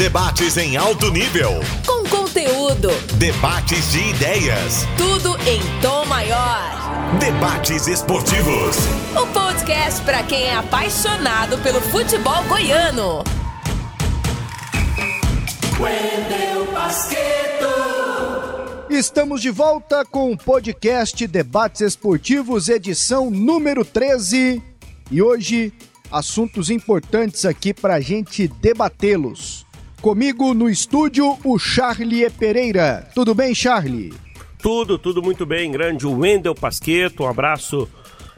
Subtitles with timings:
[0.00, 1.60] Debates em alto nível.
[1.84, 2.88] Com conteúdo.
[3.18, 4.86] Debates de ideias.
[4.96, 7.18] Tudo em tom maior.
[7.18, 8.78] Debates esportivos.
[9.14, 13.22] O podcast para quem é apaixonado pelo futebol goiano.
[15.78, 17.68] Wendel Basqueto.
[18.88, 24.62] Estamos de volta com o podcast Debates Esportivos, edição número 13.
[25.10, 25.74] E hoje,
[26.10, 29.68] assuntos importantes aqui para a gente debatê-los.
[30.00, 33.06] Comigo no estúdio, o Charlie Pereira.
[33.14, 34.14] Tudo bem, Charlie?
[34.58, 35.70] Tudo, tudo muito bem.
[35.70, 37.22] Grande Wendel Pasqueto.
[37.22, 37.86] Um abraço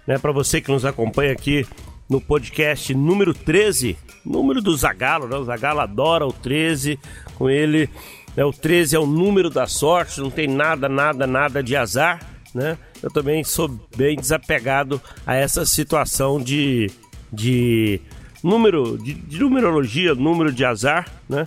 [0.04, 1.64] né, para você que nos acompanha aqui
[2.10, 3.96] no podcast número 13.
[4.24, 5.36] Número do Zagalo, né?
[5.36, 6.98] O Zagalo adora o 13.
[7.36, 7.88] Com ele,
[8.36, 12.28] né, o 13 é o número da sorte, não tem nada, nada, nada de azar,
[12.52, 12.76] né?
[13.00, 16.90] Eu também sou bem desapegado a essa situação de,
[17.32, 18.00] de
[18.42, 21.44] número de, de numerologia, número de azar, né?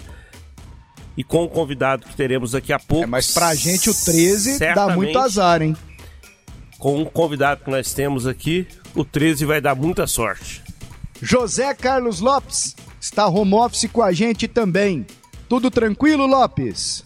[1.18, 3.04] E com o convidado que teremos daqui a pouco.
[3.04, 5.76] É, mas pra gente o 13 dá muito azar, hein?
[6.78, 10.62] Com o convidado que nós temos aqui, o 13 vai dar muita sorte.
[11.22, 15.06] José Carlos Lopes está home office com a gente também.
[15.48, 17.04] Tudo tranquilo, Lopes?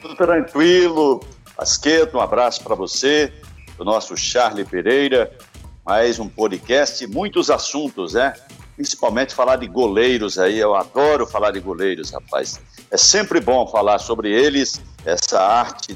[0.00, 1.20] Tudo tranquilo.
[1.58, 3.32] Asqueto, um abraço para você,
[3.76, 5.36] do nosso Charlie Pereira.
[5.84, 8.34] Mais um podcast, muitos assuntos, né?
[8.80, 10.58] Principalmente falar de goleiros aí.
[10.58, 12.58] Eu adoro falar de goleiros, rapaz.
[12.90, 15.94] É sempre bom falar sobre eles, essa arte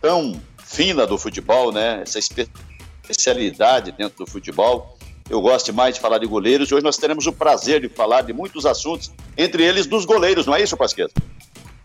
[0.00, 2.00] tão fina do futebol, né?
[2.00, 4.96] Essa especialidade dentro do futebol.
[5.28, 8.22] Eu gosto mais de falar de goleiros e hoje nós teremos o prazer de falar
[8.22, 11.12] de muitos assuntos, entre eles dos goleiros, não é isso, Pasqueta?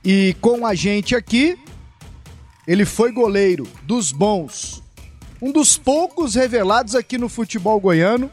[0.05, 1.59] E com a gente aqui,
[2.65, 4.81] ele foi goleiro dos bons,
[5.41, 8.31] um dos poucos revelados aqui no futebol goiano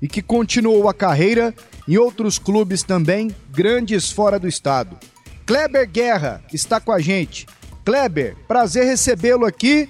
[0.00, 1.54] e que continuou a carreira
[1.86, 4.96] em outros clubes também, grandes fora do estado.
[5.46, 7.46] Kleber Guerra está com a gente.
[7.84, 9.88] Kleber, prazer recebê-lo aqui.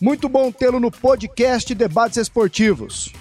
[0.00, 3.12] Muito bom tê-lo no podcast Debates Esportivos.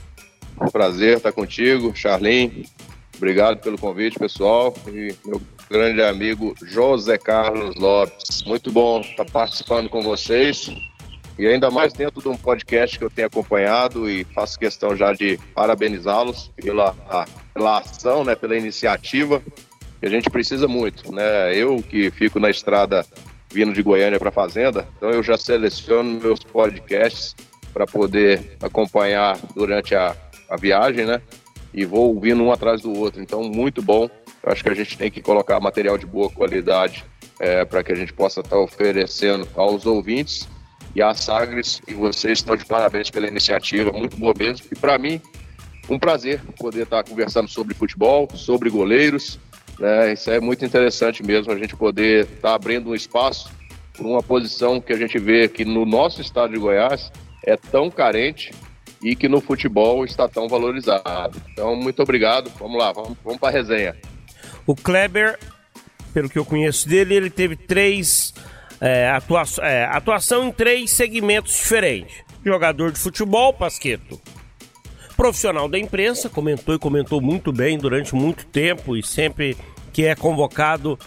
[0.72, 2.68] Prazer estar contigo, Charlene.
[3.16, 4.74] Obrigado pelo convite, pessoal.
[4.88, 8.44] E meu grande amigo José Carlos Lopes.
[8.44, 10.70] Muito bom estar participando com vocês.
[11.40, 15.14] E ainda mais dentro de um podcast que eu tenho acompanhado e faço questão já
[15.14, 16.94] de parabenizá-los pela,
[17.54, 19.42] pela ação, né, pela iniciativa,
[20.00, 21.12] que a gente precisa muito.
[21.12, 21.56] Né?
[21.56, 23.06] Eu que fico na estrada
[23.52, 27.36] vindo de Goiânia para Fazenda, então eu já seleciono meus podcasts
[27.74, 30.16] para poder acompanhar durante a
[30.50, 31.22] a viagem, né?
[31.74, 33.22] E vou ouvindo um atrás do outro.
[33.22, 34.10] Então, muito bom.
[34.42, 37.06] Eu acho que a gente tem que colocar material de boa qualidade
[37.40, 40.50] é, para que a gente possa estar tá oferecendo aos ouvintes
[40.96, 41.82] e às Sagres.
[41.88, 44.66] E vocês estão de parabéns pela iniciativa, muito boa mesmo.
[44.72, 45.22] E para mim,
[45.90, 49.40] um prazer poder estar conversando sobre futebol, sobre goleiros.
[49.80, 50.14] Né?
[50.14, 53.50] Isso é muito interessante mesmo, a gente poder estar abrindo um espaço
[53.96, 57.12] por uma posição que a gente vê que no nosso estado de Goiás
[57.46, 58.52] é tão carente
[59.02, 61.42] e que no futebol está tão valorizado.
[61.52, 62.52] Então, muito obrigado.
[62.60, 63.96] Vamos lá, vamos, vamos para a resenha.
[64.66, 65.40] O Kleber,
[66.14, 68.34] pelo que eu conheço dele, ele teve três
[68.82, 74.20] é, atua é, atuação em três segmentos diferentes: jogador de futebol, Pasqueto.
[75.16, 79.58] Profissional da imprensa, comentou e comentou muito bem durante muito tempo e sempre
[79.92, 80.98] que é convocado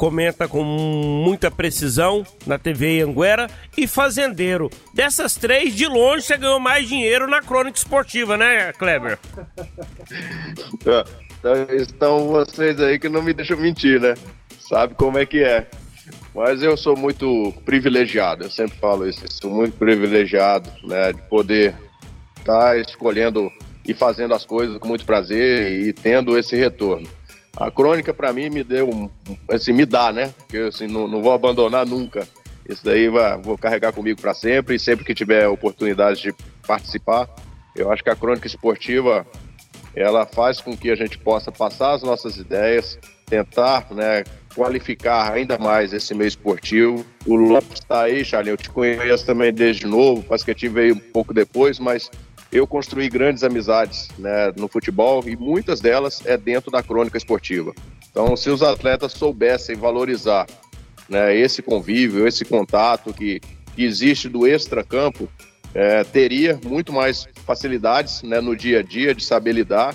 [0.00, 4.70] comenta com muita precisão na TV Anguera e fazendeiro.
[4.94, 9.18] Dessas três, de longe, você ganhou mais dinheiro na crônica esportiva, né, Kleber?
[11.42, 14.14] Então, estão vocês aí que não me deixam mentir, né?
[14.58, 15.66] Sabe como é que é.
[16.34, 21.74] Mas eu sou muito privilegiado, eu sempre falo isso, sou muito privilegiado, né, de poder
[22.38, 23.50] estar tá escolhendo
[23.86, 27.08] e fazendo as coisas com muito prazer e tendo esse retorno
[27.56, 29.10] a crônica para mim me deu,
[29.48, 30.32] assim, me dá, né?
[30.38, 32.26] Porque assim, não, não vou abandonar nunca.
[32.68, 36.34] Isso daí vai, vou carregar comigo para sempre e sempre que tiver oportunidade de
[36.66, 37.28] participar,
[37.74, 39.26] eu acho que a crônica esportiva
[39.94, 44.22] ela faz com que a gente possa passar as nossas ideias, tentar, né,
[44.60, 47.02] qualificar ainda mais esse meio esportivo.
[47.24, 50.98] O Lopes está aí, Charlie, eu te conheço também desde novo, o basquete veio um
[50.98, 52.10] pouco depois, mas
[52.52, 57.72] eu construí grandes amizades né, no futebol e muitas delas é dentro da crônica esportiva.
[58.10, 60.46] Então, se os atletas soubessem valorizar
[61.08, 63.40] né, esse convívio, esse contato que,
[63.74, 65.26] que existe do extracampo,
[65.72, 69.94] é, teria muito mais facilidades né, no dia a dia de saber lidar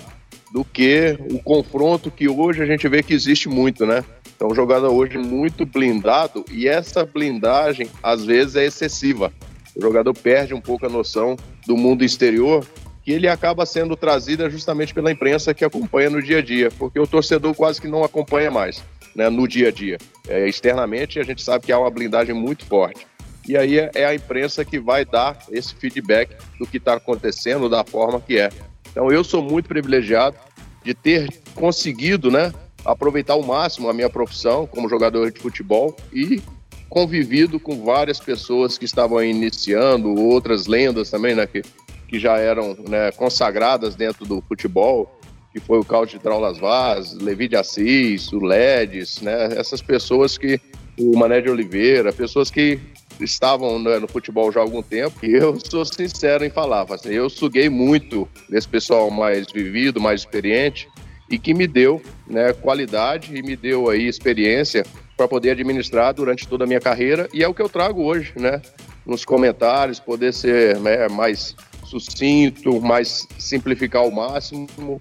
[0.52, 4.02] do que o confronto que hoje a gente vê que existe muito, né?
[4.36, 9.32] Então, o jogador hoje muito blindado e essa blindagem às vezes é excessiva.
[9.74, 11.36] O jogador perde um pouco a noção
[11.66, 12.64] do mundo exterior,
[13.02, 17.00] que ele acaba sendo trazida justamente pela imprensa que acompanha no dia a dia, porque
[17.00, 18.82] o torcedor quase que não acompanha mais.
[19.16, 19.96] né, no dia a dia.
[20.28, 23.06] É, externamente, a gente sabe que há uma blindagem muito forte.
[23.48, 27.68] E aí é, é a imprensa que vai dar esse feedback do que está acontecendo,
[27.68, 28.50] da forma que é.
[28.90, 30.36] Então eu sou muito privilegiado
[30.84, 32.52] de ter conseguido, né,
[32.86, 36.40] aproveitar ao máximo a minha profissão como jogador de futebol e
[36.88, 41.62] convivido com várias pessoas que estavam iniciando, outras lendas também, né, que,
[42.08, 45.18] que já eram né, consagradas dentro do futebol,
[45.52, 50.38] que foi o Calde de Traulas Vaz, Levi de Assis, o Ledes, né, essas pessoas
[50.38, 50.60] que,
[50.98, 52.80] o Mané de Oliveira, pessoas que
[53.20, 57.10] estavam né, no futebol já há algum tempo, e eu sou sincero em falar, assim,
[57.10, 60.88] eu suguei muito desse pessoal mais vivido, mais experiente,
[61.30, 64.84] e que me deu né, qualidade e me deu aí experiência
[65.16, 68.32] para poder administrar durante toda a minha carreira e é o que eu trago hoje,
[68.36, 68.60] né?
[69.04, 75.00] Nos comentários, poder ser né, mais sucinto, mais simplificar ao máximo,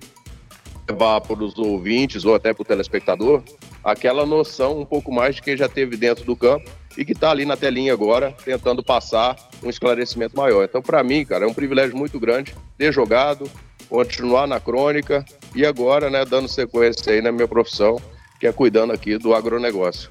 [0.87, 3.43] levar para os ouvintes ou até para o telespectador
[3.83, 7.29] aquela noção um pouco mais de quem já teve dentro do campo e que está
[7.29, 10.63] ali na telinha agora tentando passar um esclarecimento maior.
[10.63, 13.49] Então, para mim, cara, é um privilégio muito grande ter jogado,
[13.89, 15.23] continuar na crônica
[15.55, 17.99] e agora, né, dando sequência aí na minha profissão
[18.39, 20.09] que é cuidando aqui do agronegócio.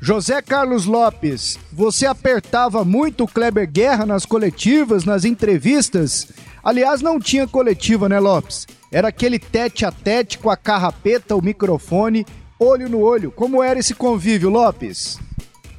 [0.00, 6.28] José Carlos Lopes, você apertava muito o Kleber Guerra nas coletivas, nas entrevistas?
[6.64, 8.66] Aliás, não tinha coletiva, né, Lopes?
[8.90, 12.24] Era aquele tete a tete com a carrapeta, o microfone,
[12.58, 13.30] olho no olho.
[13.30, 15.18] Como era esse convívio, Lopes?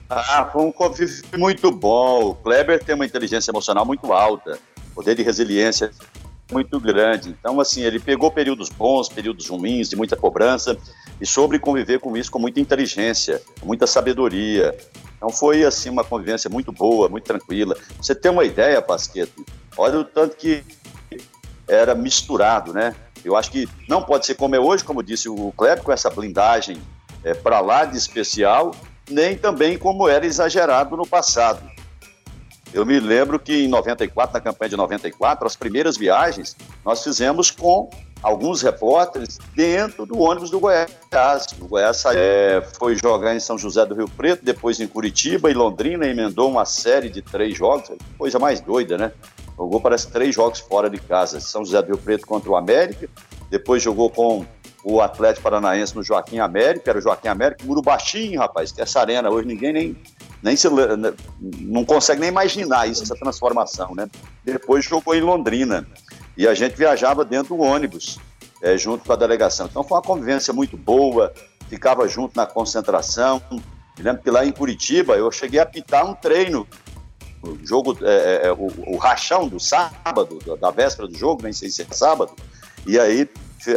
[0.07, 2.29] Ah, foi um convívio muito bom.
[2.29, 4.59] O Kleber tem uma inteligência emocional muito alta,
[4.94, 5.91] poder de resiliência
[6.51, 7.30] muito grande.
[7.30, 10.77] Então, assim, ele pegou períodos bons, períodos ruins, de muita cobrança,
[11.19, 14.75] e soube conviver com isso com muita inteligência, muita sabedoria.
[15.18, 17.77] Então, foi, assim, uma convivência muito boa, muito tranquila.
[17.98, 19.45] Você tem uma ideia, Pasqueto?
[19.77, 20.63] Olha o tanto que
[21.68, 22.95] era misturado, né?
[23.24, 26.09] Eu acho que não pode ser como é hoje, como disse o Kleber, com essa
[26.09, 26.81] blindagem
[27.24, 28.71] é, para lá de especial,
[29.09, 31.62] nem também como era exagerado no passado.
[32.73, 37.51] Eu me lembro que em 94, na campanha de 94, as primeiras viagens nós fizemos
[37.51, 37.89] com
[38.23, 40.91] alguns repórteres dentro do ônibus do Goiás.
[41.59, 45.53] O Goiás é, foi jogar em São José do Rio Preto, depois em Curitiba e
[45.53, 49.12] Londrina, emendou uma série de três jogos, coisa mais doida, né?
[49.57, 51.39] Jogou, parece, três jogos fora de casa.
[51.39, 53.09] São José do Rio Preto contra o América,
[53.50, 54.45] depois jogou com
[54.83, 59.00] o Atlético Paranaense no Joaquim América, era o Joaquim América, muro baixinho, rapaz, que essa
[59.00, 59.97] arena hoje ninguém nem
[60.42, 60.68] nem se,
[61.40, 64.08] não consegue nem imaginar isso, essa transformação, né?
[64.44, 65.88] Depois jogou em Londrina
[66.36, 68.18] e a gente viajava dentro do ônibus,
[68.62, 69.68] é, junto com a delegação.
[69.68, 71.34] Então foi uma convivência muito boa,
[71.70, 73.42] ficava junto na concentração.
[73.98, 76.68] Me lembro que lá em Curitiba eu cheguei a pitar um treino,
[77.44, 81.70] o jogo, é, é, o, o, rachão do sábado, da véspera do jogo, nem sei
[81.70, 82.32] se é sábado,
[82.86, 83.30] e aí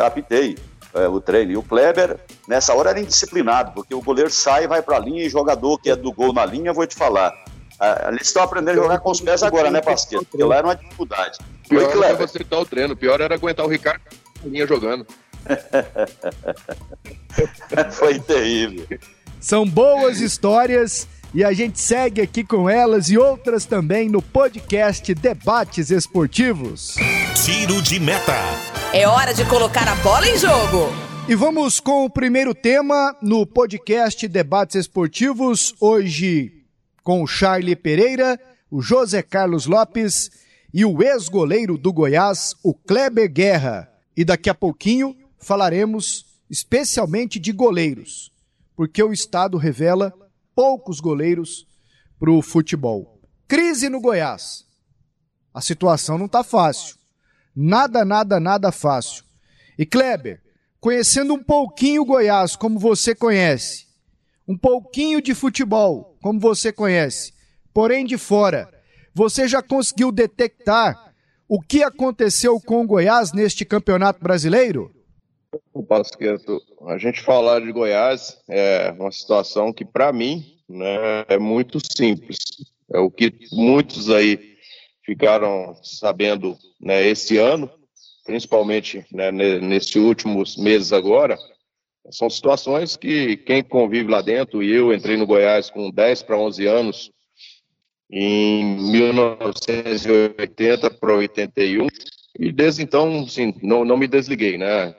[0.03, 0.57] apitei
[0.95, 1.53] é, o treino.
[1.53, 2.19] E o Kleber,
[2.49, 5.91] nessa hora, era indisciplinado, porque o goleiro sai, vai para a linha e jogador que
[5.91, 7.33] é do gol na linha, vou te falar.
[7.79, 10.25] Ah, eles estão aprendendo a jogar com os pés agora, né, Pasqueto?
[10.25, 11.39] Porque lá era uma dificuldade.
[11.69, 14.03] Pior Foi, era você o treino, pior era aguentar o Ricardo
[14.43, 15.07] na linha jogando.
[17.93, 18.99] Foi terrível.
[19.41, 25.13] São boas histórias e a gente segue aqui com elas e outras também no podcast
[25.13, 26.95] Debates Esportivos.
[27.45, 28.37] Tiro de meta.
[28.93, 30.93] É hora de colocar a bola em jogo.
[31.29, 36.63] E vamos com o primeiro tema no podcast Debates Esportivos, hoje
[37.03, 38.39] com o Charlie Pereira,
[38.71, 40.31] o José Carlos Lopes
[40.73, 43.91] e o ex-goleiro do Goiás, o Kleber Guerra.
[44.17, 48.31] E daqui a pouquinho falaremos especialmente de goleiros,
[48.77, 50.15] porque o Estado revela
[50.55, 51.67] poucos goleiros
[52.19, 53.21] para o futebol.
[53.47, 54.65] Crise no Goiás.
[55.53, 56.97] A situação não está fácil.
[57.55, 59.25] Nada, nada, nada fácil.
[59.79, 60.43] E Kleber,
[60.81, 63.87] conhecendo um pouquinho o Goiás como você conhece,
[64.47, 67.33] um pouquinho de futebol como você conhece,
[67.73, 68.69] porém de fora,
[69.15, 71.15] você já conseguiu detectar
[71.49, 74.91] o que aconteceu com o Goiás neste campeonato brasileiro?
[75.89, 81.79] Pasqueto, a gente falar de Goiás é uma situação que, para mim, né, é muito
[81.97, 82.39] simples.
[82.93, 84.55] É o que muitos aí
[85.05, 87.71] ficaram sabendo né, esse ano,
[88.25, 91.37] principalmente né, nesses últimos meses agora,
[92.11, 96.39] são situações que quem convive lá dentro, e eu entrei no Goiás com 10 para
[96.39, 97.11] 11 anos,
[98.11, 101.87] em 1980 para 81,
[102.39, 104.95] e desde então, assim, não, não me desliguei, né?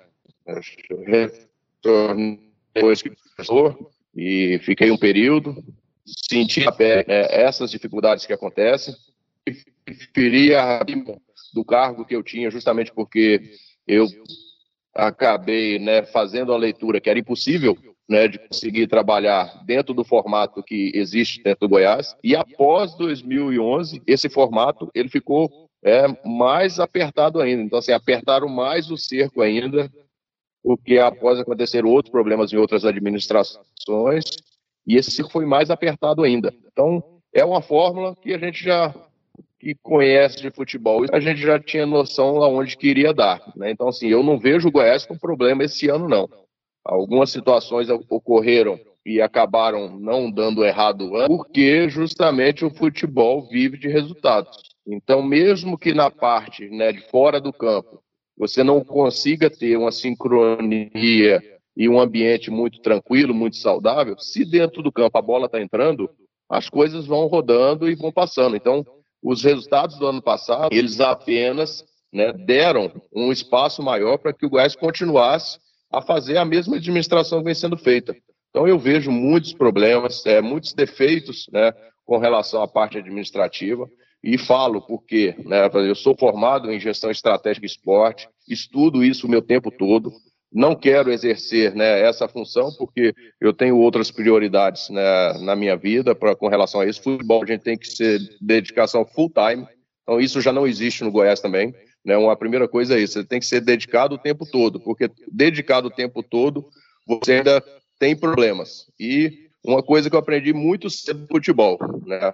[0.48, 5.64] Retornei depois que professor e fiquei um período,
[6.06, 8.94] senti a pé é, essas dificuldades que acontecem,
[9.48, 10.82] e preferia
[11.54, 13.54] do cargo que eu tinha, justamente porque
[13.88, 14.08] eu
[14.94, 20.64] acabei né, fazendo a leitura que era impossível né, de conseguir trabalhar dentro do formato
[20.64, 22.16] que existe dentro do Goiás.
[22.24, 27.62] E após 2011, esse formato ele ficou é, mais apertado ainda.
[27.62, 29.92] Então, assim, apertaram mais o cerco ainda,
[30.66, 34.26] porque após acontecer outros problemas em outras administrações,
[34.88, 36.52] e esse cerco foi mais apertado ainda.
[36.66, 38.92] Então, é uma fórmula que a gente já
[39.60, 43.42] que conhece de futebol, a gente já tinha noção aonde queria dar.
[43.56, 43.70] Né?
[43.70, 46.28] Então, assim, eu não vejo o Goiás com problema esse ano, não.
[46.84, 54.58] Algumas situações ocorreram e acabaram não dando errado porque justamente o futebol vive de resultados.
[54.86, 58.04] Então, mesmo que na parte né, de fora do campo
[58.38, 61.42] você não consiga ter uma sincronia
[61.76, 66.10] e um ambiente muito tranquilo, muito saudável, se dentro do campo a bola está entrando,
[66.50, 68.56] as coisas vão rodando e vão passando.
[68.56, 68.86] Então,
[69.22, 74.50] os resultados do ano passado, eles apenas né, deram um espaço maior para que o
[74.50, 75.60] Goiás continuasse
[75.92, 78.16] a fazer a mesma administração que vem sendo feita.
[78.50, 81.74] Então eu vejo muitos problemas, é, muitos defeitos né,
[82.06, 83.90] com relação à parte administrativa
[84.26, 89.30] e falo porque né, eu sou formado em gestão estratégica e esporte, estudo isso o
[89.30, 90.12] meu tempo todo,
[90.52, 96.16] não quero exercer né, essa função porque eu tenho outras prioridades né, na minha vida
[96.16, 97.04] pra, com relação a isso.
[97.04, 99.68] Futebol a gente tem que ser dedicação full time,
[100.02, 101.76] então isso já não existe no Goiás também.
[102.04, 102.18] Né?
[102.18, 105.90] Uma primeira coisa é isso, você tem que ser dedicado o tempo todo, porque dedicado
[105.90, 106.66] o tempo todo,
[107.06, 107.64] você ainda
[108.00, 108.88] tem problemas.
[109.00, 111.78] E uma coisa que eu aprendi muito cedo no futebol,
[112.08, 112.34] né?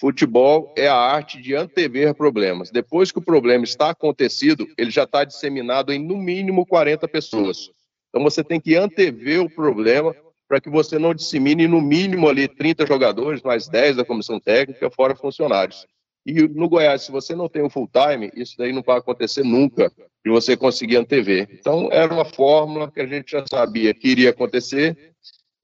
[0.00, 2.70] Futebol é a arte de antever problemas.
[2.70, 7.70] Depois que o problema está acontecido, ele já está disseminado em no mínimo 40 pessoas.
[8.08, 10.16] Então você tem que antever o problema
[10.48, 14.90] para que você não dissemine no mínimo ali 30 jogadores, mais 10 da comissão técnica,
[14.90, 15.86] fora funcionários.
[16.24, 19.44] E no Goiás, se você não tem o full time, isso daí não vai acontecer
[19.44, 19.92] nunca
[20.24, 21.46] de você conseguir antever.
[21.52, 25.12] Então, era uma fórmula que a gente já sabia que iria acontecer.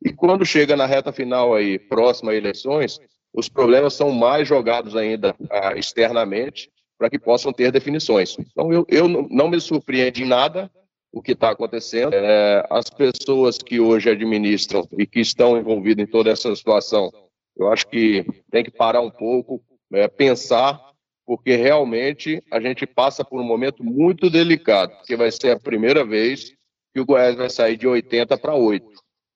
[0.04, 3.00] E quando chega na reta final aí, próxima a eleições,
[3.36, 8.34] os problemas são mais jogados ainda ah, externamente para que possam ter definições.
[8.38, 10.70] Então, eu, eu não me surpreende em nada
[11.12, 12.14] o que está acontecendo.
[12.14, 17.12] É, as pessoas que hoje administram e que estão envolvidas em toda essa situação,
[17.54, 19.62] eu acho que tem que parar um pouco,
[19.92, 20.80] é, pensar,
[21.26, 26.04] porque realmente a gente passa por um momento muito delicado, que vai ser a primeira
[26.04, 26.54] vez
[26.94, 28.86] que o Goiás vai sair de 80 para 8.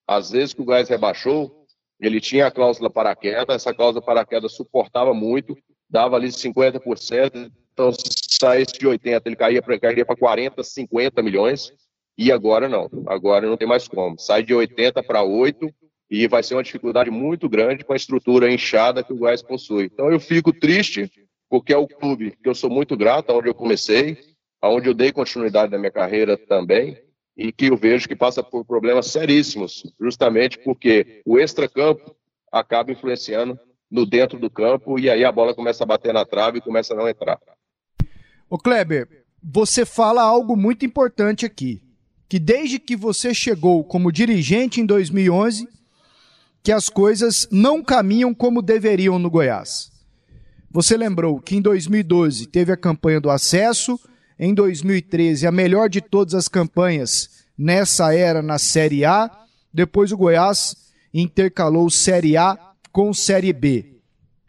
[0.07, 1.60] Às vezes que o Goiás rebaixou,
[2.01, 5.55] ele tinha a cláusula para queda, essa cláusula para queda suportava muito,
[5.89, 11.21] dava ali 50%, então se saísse de 80, ele caía para cairia para 40, 50
[11.21, 11.71] milhões,
[12.17, 14.17] e agora não, agora não tem mais como.
[14.19, 15.69] Sai de 80 para 8,
[16.09, 19.85] e vai ser uma dificuldade muito grande com a estrutura inchada que o Goiás possui.
[19.85, 21.09] Então eu fico triste,
[21.49, 24.17] porque é o clube que eu sou muito grato, onde eu comecei,
[24.61, 26.97] aonde eu dei continuidade na minha carreira também,
[27.35, 32.15] e que eu vejo que passa por problemas seríssimos, justamente porque o extracampo
[32.51, 33.57] acaba influenciando
[33.89, 36.93] no dentro do campo e aí a bola começa a bater na trave e começa
[36.93, 37.39] a não entrar.
[38.49, 41.81] Ô Kleber, você fala algo muito importante aqui,
[42.29, 45.67] que desde que você chegou como dirigente em 2011,
[46.63, 49.91] que as coisas não caminham como deveriam no Goiás.
[50.69, 53.99] Você lembrou que em 2012 teve a campanha do acesso,
[54.41, 59.29] em 2013 a melhor de todas as campanhas nessa era na Série A,
[59.71, 60.75] depois o Goiás
[61.13, 62.57] intercalou Série A
[62.91, 64.01] com Série B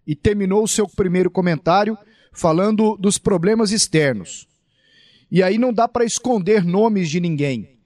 [0.07, 1.99] e terminou o seu primeiro comentário
[2.33, 4.49] falando dos problemas externos.
[5.31, 7.79] E aí não dá para esconder nomes de ninguém.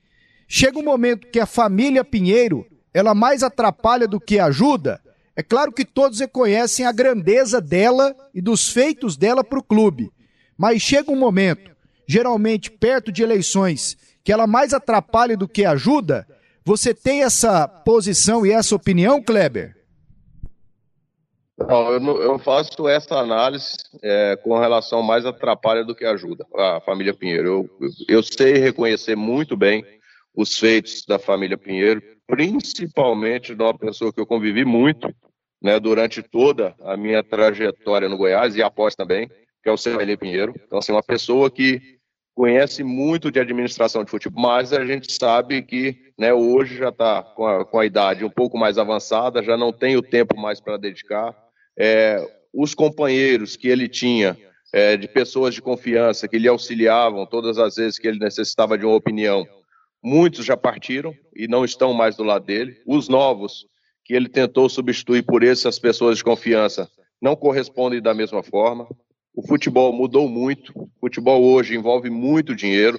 [0.47, 5.03] Chega um momento que a família Pinheiro ela mais atrapalha do que ajuda,
[5.35, 10.11] é claro que todos reconhecem a grandeza dela e dos feitos dela para o clube.
[10.57, 11.76] Mas chega um momento,
[12.07, 16.27] geralmente perto de eleições, que ela mais atrapalha do que ajuda.
[16.65, 19.77] Você tem essa posição e essa opinião, Kleber?
[21.59, 26.81] Não, eu, eu faço essa análise é, com relação mais atrapalha do que ajuda, a
[26.85, 27.71] família Pinheiro.
[27.81, 29.85] Eu, eu sei reconhecer muito bem
[30.35, 35.09] os feitos da família Pinheiro, principalmente de uma pessoa que eu convivi muito
[35.63, 39.29] né, durante toda a minha trajetória no Goiás e após também,
[39.63, 40.55] que é o Celê Pinheiro.
[40.67, 41.96] Então, assim, uma pessoa que
[42.37, 47.23] conhece muito de administração de futebol, mas a gente sabe que né, hoje já está
[47.23, 50.77] com, com, a idade um pouco mais avançada, já não tem o tempo mais para
[50.77, 51.35] dedicar.
[51.77, 52.25] É,
[52.55, 54.37] os companheiros que ele tinha,
[54.73, 58.85] é, de pessoas de confiança que lhe auxiliavam todas as vezes que ele necessitava de
[58.85, 59.45] uma opinião,
[60.09, 62.81] Muitos já partiram e não estão mais do lado dele.
[62.87, 63.67] Os novos,
[64.05, 66.89] que ele tentou substituir por essas pessoas de confiança,
[67.21, 68.87] não correspondem da mesma forma.
[69.37, 70.73] O futebol mudou muito.
[70.77, 72.99] O futebol hoje envolve muito dinheiro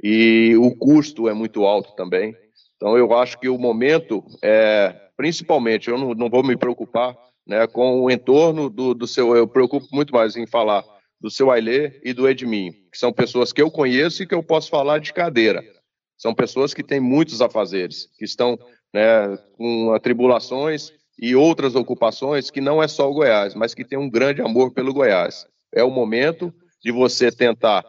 [0.00, 2.34] e o custo é muito alto também.
[2.76, 7.16] Então eu acho que o momento é, principalmente, eu não, não vou me preocupar
[7.46, 10.84] né, com o entorno do, do seu, eu preocupo muito mais em falar
[11.20, 14.42] do seu Ailê e do Edminho, que são pessoas que eu conheço e que eu
[14.42, 15.64] posso falar de cadeira.
[16.16, 18.56] São pessoas que têm muitos afazeres, que estão
[18.92, 23.98] né, com atribulações e outras ocupações que não é só o Goiás, mas que tem
[23.98, 25.46] um grande amor pelo Goiás.
[25.74, 27.84] É o momento de você tentar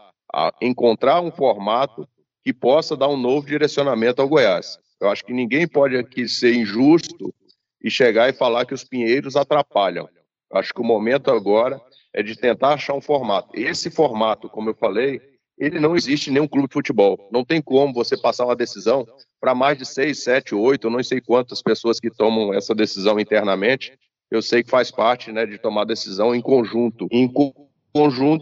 [0.62, 2.08] encontrar um formato
[2.44, 4.77] que possa dar um novo direcionamento ao Goiás.
[5.00, 7.34] Eu acho que ninguém pode aqui ser injusto
[7.82, 10.10] e chegar e falar que os pinheiros atrapalham.
[10.51, 11.80] Eu acho que o momento agora
[12.13, 13.50] é de tentar achar um formato.
[13.54, 15.22] Esse formato, como eu falei,
[15.58, 17.30] ele não existe em nenhum clube de futebol.
[17.32, 19.06] Não tem como você passar uma decisão
[19.39, 23.98] para mais de seis, sete, oito, não sei quantas pessoas que tomam essa decisão internamente.
[24.32, 27.64] Eu sei que faz parte né, de tomar decisão em conjunto, em conjunto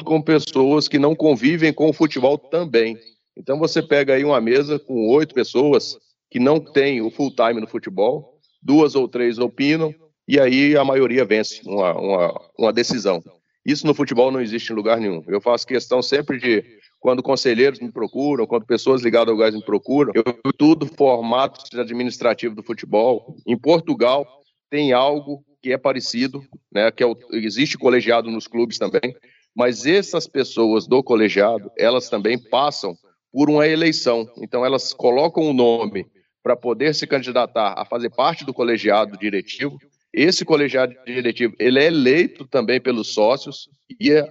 [0.03, 2.97] com pessoas que não convivem com o futebol também.
[3.37, 5.95] Então você pega aí uma mesa com oito pessoas
[6.31, 9.93] que não tem o full time no futebol, duas ou três opinam,
[10.27, 13.23] e aí a maioria vence uma, uma, uma decisão.
[13.63, 15.23] Isso no futebol não existe em lugar nenhum.
[15.27, 16.63] Eu faço questão sempre de
[16.99, 22.55] quando conselheiros me procuram, quando pessoas ligadas ao gás me procuram, eu estudo formatos administrativos
[22.55, 23.35] do futebol.
[23.45, 24.25] Em Portugal
[24.69, 26.43] tem algo que é parecido,
[26.73, 29.15] né, que é o, existe colegiado nos clubes também,
[29.55, 32.95] mas essas pessoas do colegiado, elas também passam
[33.31, 34.29] por uma eleição.
[34.37, 36.05] Então elas colocam o um nome
[36.41, 39.77] para poder se candidatar a fazer parte do colegiado diretivo
[40.13, 43.67] esse colegiado diretivo ele é eleito também pelos sócios
[43.99, 44.23] e é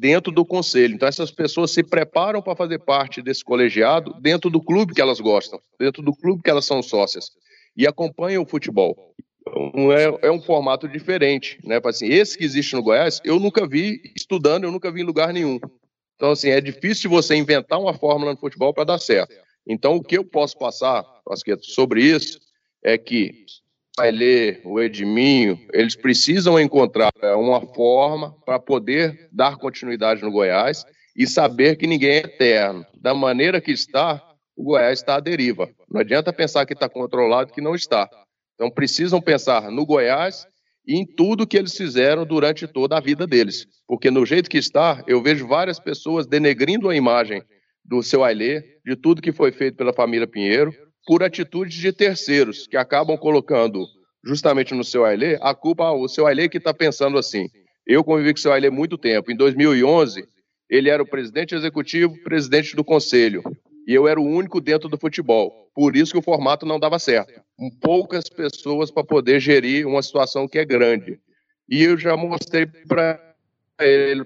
[0.00, 0.94] dentro do conselho.
[0.94, 5.20] Então essas pessoas se preparam para fazer parte desse colegiado dentro do clube que elas
[5.20, 7.30] gostam, dentro do clube que elas são sócias
[7.76, 9.14] e acompanham o futebol.
[10.22, 11.80] É, é um formato diferente, né?
[11.84, 15.32] Assim, esse que existe no Goiás, eu nunca vi estudando, eu nunca vi em lugar
[15.32, 15.60] nenhum.
[16.16, 19.34] Então assim é difícil você inventar uma fórmula no futebol para dar certo.
[19.66, 21.04] Então o que eu posso passar,
[21.62, 22.40] sobre isso
[22.82, 23.44] é que
[23.98, 30.84] Ailê, o Edminho, eles precisam encontrar é, uma forma para poder dar continuidade no Goiás
[31.16, 32.84] e saber que ninguém é eterno.
[32.94, 34.22] Da maneira que está,
[34.54, 35.70] o Goiás está à deriva.
[35.90, 38.08] Não adianta pensar que está controlado, que não está.
[38.56, 40.46] Então precisam pensar no Goiás
[40.86, 43.66] e em tudo que eles fizeram durante toda a vida deles.
[43.86, 47.42] Porque no jeito que está, eu vejo várias pessoas denegrindo a imagem
[47.84, 50.72] do seu Ailê, de tudo que foi feito pela família Pinheiro,
[51.06, 53.86] por atitudes de terceiros, que acabam colocando
[54.24, 57.48] justamente no seu Ailê a culpa o seu Ailê que está pensando assim.
[57.86, 59.30] Eu convivi com o seu Ailê muito tempo.
[59.30, 60.24] Em 2011,
[60.68, 63.42] ele era o presidente executivo, presidente do conselho.
[63.86, 65.52] E eu era o único dentro do futebol.
[65.72, 67.40] Por isso que o formato não dava certo.
[67.80, 71.18] Poucas pessoas para poder gerir uma situação que é grande.
[71.68, 73.20] E eu já mostrei para
[73.80, 74.24] ele,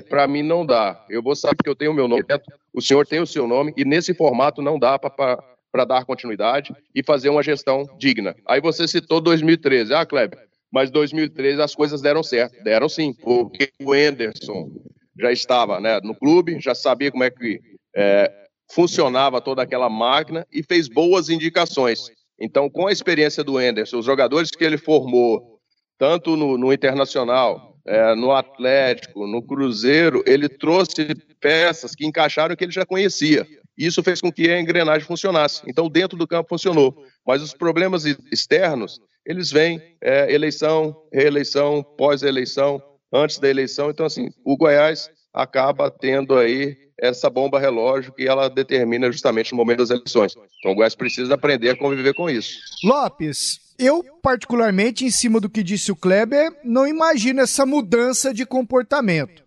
[0.00, 1.04] para mim não dá.
[1.08, 2.24] Eu vou saber que eu tenho o meu nome,
[2.72, 6.74] o senhor tem o seu nome, e nesse formato não dá para para dar continuidade
[6.94, 8.36] e fazer uma gestão digna.
[8.46, 9.94] Aí você citou 2013.
[9.94, 10.38] Ah, Kleber,
[10.70, 12.62] mas 2013 as coisas deram certo.
[12.62, 14.70] Deram sim, porque o Enderson
[15.18, 17.58] já estava né, no clube, já sabia como é que
[17.96, 18.30] é,
[18.70, 22.10] funcionava toda aquela máquina e fez boas indicações.
[22.40, 25.60] Então, com a experiência do Enderson, os jogadores que ele formou,
[25.98, 32.64] tanto no, no Internacional, é, no Atlético, no Cruzeiro, ele trouxe peças que encaixaram que
[32.64, 33.46] ele já conhecia.
[33.76, 35.62] Isso fez com que a engrenagem funcionasse.
[35.66, 37.04] Então, dentro do campo funcionou.
[37.26, 43.90] Mas os problemas externos, eles vêm é, eleição, reeleição, pós-eleição, antes da eleição.
[43.90, 49.58] Então, assim, o Goiás acaba tendo aí essa bomba relógio que ela determina justamente no
[49.58, 50.34] momento das eleições.
[50.58, 52.58] Então, o Goiás precisa aprender a conviver com isso.
[52.84, 58.46] Lopes, eu, particularmente, em cima do que disse o Kleber, não imagino essa mudança de
[58.46, 59.42] comportamento.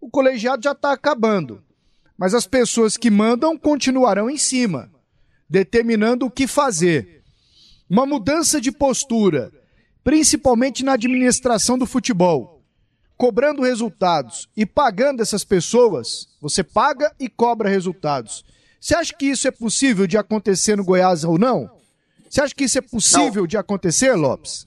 [0.00, 1.62] O colegiado já está acabando
[2.20, 4.90] mas as pessoas que mandam continuarão em cima,
[5.48, 7.22] determinando o que fazer.
[7.88, 9.50] Uma mudança de postura,
[10.04, 12.49] principalmente na administração do futebol,
[13.20, 18.42] cobrando resultados e pagando essas pessoas, você paga e cobra resultados.
[18.80, 21.70] Você acha que isso é possível de acontecer no Goiás ou não?
[22.30, 23.46] Você acha que isso é possível não.
[23.46, 24.66] de acontecer, Lopes?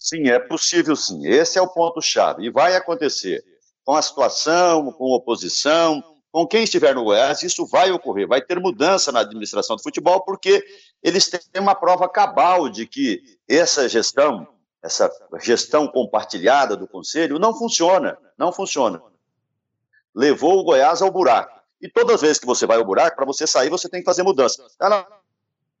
[0.00, 1.28] Sim, é possível sim.
[1.28, 2.44] Esse é o ponto-chave.
[2.44, 3.44] E vai acontecer
[3.84, 8.42] com a situação, com a oposição, com quem estiver no Goiás, isso vai ocorrer, vai
[8.42, 10.60] ter mudança na administração do futebol, porque
[11.04, 14.44] eles têm uma prova cabal de que essa gestão,
[14.86, 15.10] essa
[15.42, 19.02] gestão compartilhada do Conselho, não funciona, não funciona.
[20.14, 21.60] Levou o Goiás ao buraco.
[21.82, 24.06] E todas as vezes que você vai ao buraco, para você sair, você tem que
[24.06, 24.64] fazer mudança.
[24.80, 25.06] Ela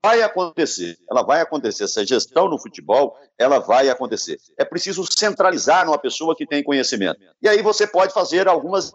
[0.04, 1.84] vai acontecer, ela vai acontecer.
[1.84, 4.38] Essa gestão no futebol, ela vai acontecer.
[4.58, 7.20] É preciso centralizar numa pessoa que tem conhecimento.
[7.40, 8.92] E aí você pode fazer algumas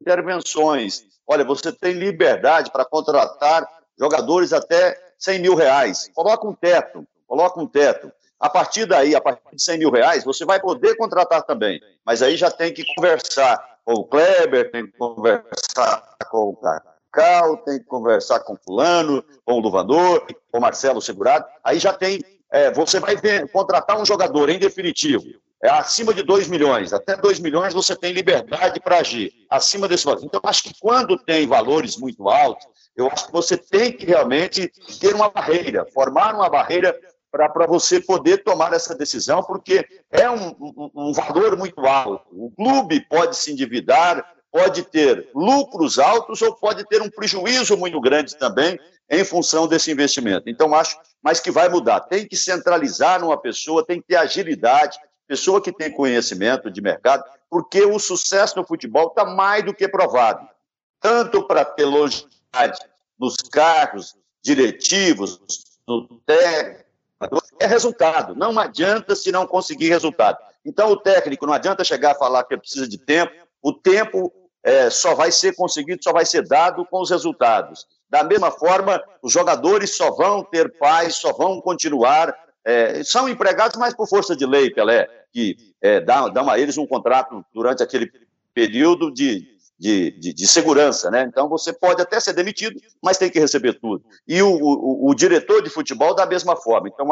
[0.00, 1.04] intervenções.
[1.26, 6.08] Olha, você tem liberdade para contratar jogadores até 100 mil reais.
[6.14, 8.10] Coloca um teto, coloca um teto.
[8.40, 11.78] A partir daí, a partir de 100 mil reais, você vai poder contratar também.
[12.04, 17.58] Mas aí já tem que conversar com o Kleber, tem que conversar com o Cacau,
[17.58, 21.44] tem que conversar com o fulano, com o Luvador, com o Marcelo Segurado.
[21.62, 25.26] Aí já tem, é, você vai ver, contratar um jogador em definitivo,
[25.62, 26.94] é acima de 2 milhões.
[26.94, 29.30] Até 2 milhões você tem liberdade para agir.
[29.50, 30.24] Acima desse valor.
[30.24, 34.72] Então, acho que quando tem valores muito altos, eu acho que você tem que realmente
[34.98, 36.98] ter uma barreira, formar uma barreira
[37.30, 42.26] para você poder tomar essa decisão, porque é um, um, um, valor muito alto.
[42.32, 48.00] O clube pode se endividar, pode ter lucros altos ou pode ter um prejuízo muito
[48.00, 50.48] grande também em função desse investimento.
[50.48, 52.00] Então, acho, mas que vai mudar.
[52.00, 57.24] Tem que centralizar numa pessoa, tem que ter agilidade, pessoa que tem conhecimento de mercado,
[57.48, 60.48] porque o sucesso no futebol está mais do que provado.
[61.00, 62.78] Tanto para ter longevidade
[63.18, 65.40] nos cargos diretivos,
[65.86, 66.89] no técnico,
[67.60, 68.34] é resultado.
[68.34, 70.38] Não adianta se não conseguir resultado.
[70.64, 73.32] Então, o técnico não adianta chegar a falar que precisa de tempo.
[73.62, 77.86] O tempo é, só vai ser conseguido, só vai ser dado com os resultados.
[78.08, 82.34] Da mesma forma, os jogadores só vão ter paz, só vão continuar.
[82.64, 86.78] É, são empregados, mas por força de lei, Pelé, que é, dão, dão a eles
[86.78, 88.10] um contrato durante aquele
[88.52, 89.46] período de,
[89.78, 91.22] de, de, de, segurança, né?
[91.22, 94.04] Então você pode até ser demitido, mas tem que receber tudo.
[94.26, 96.88] E o, o, o diretor de futebol da mesma forma.
[96.88, 97.08] Então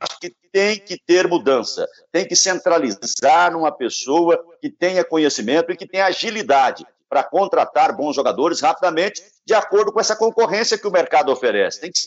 [0.00, 5.76] acho que tem que ter mudança, tem que centralizar numa pessoa que tenha conhecimento e
[5.76, 10.92] que tenha agilidade para contratar bons jogadores rapidamente, de acordo com essa concorrência que o
[10.92, 11.80] mercado oferece.
[11.80, 11.98] Tem que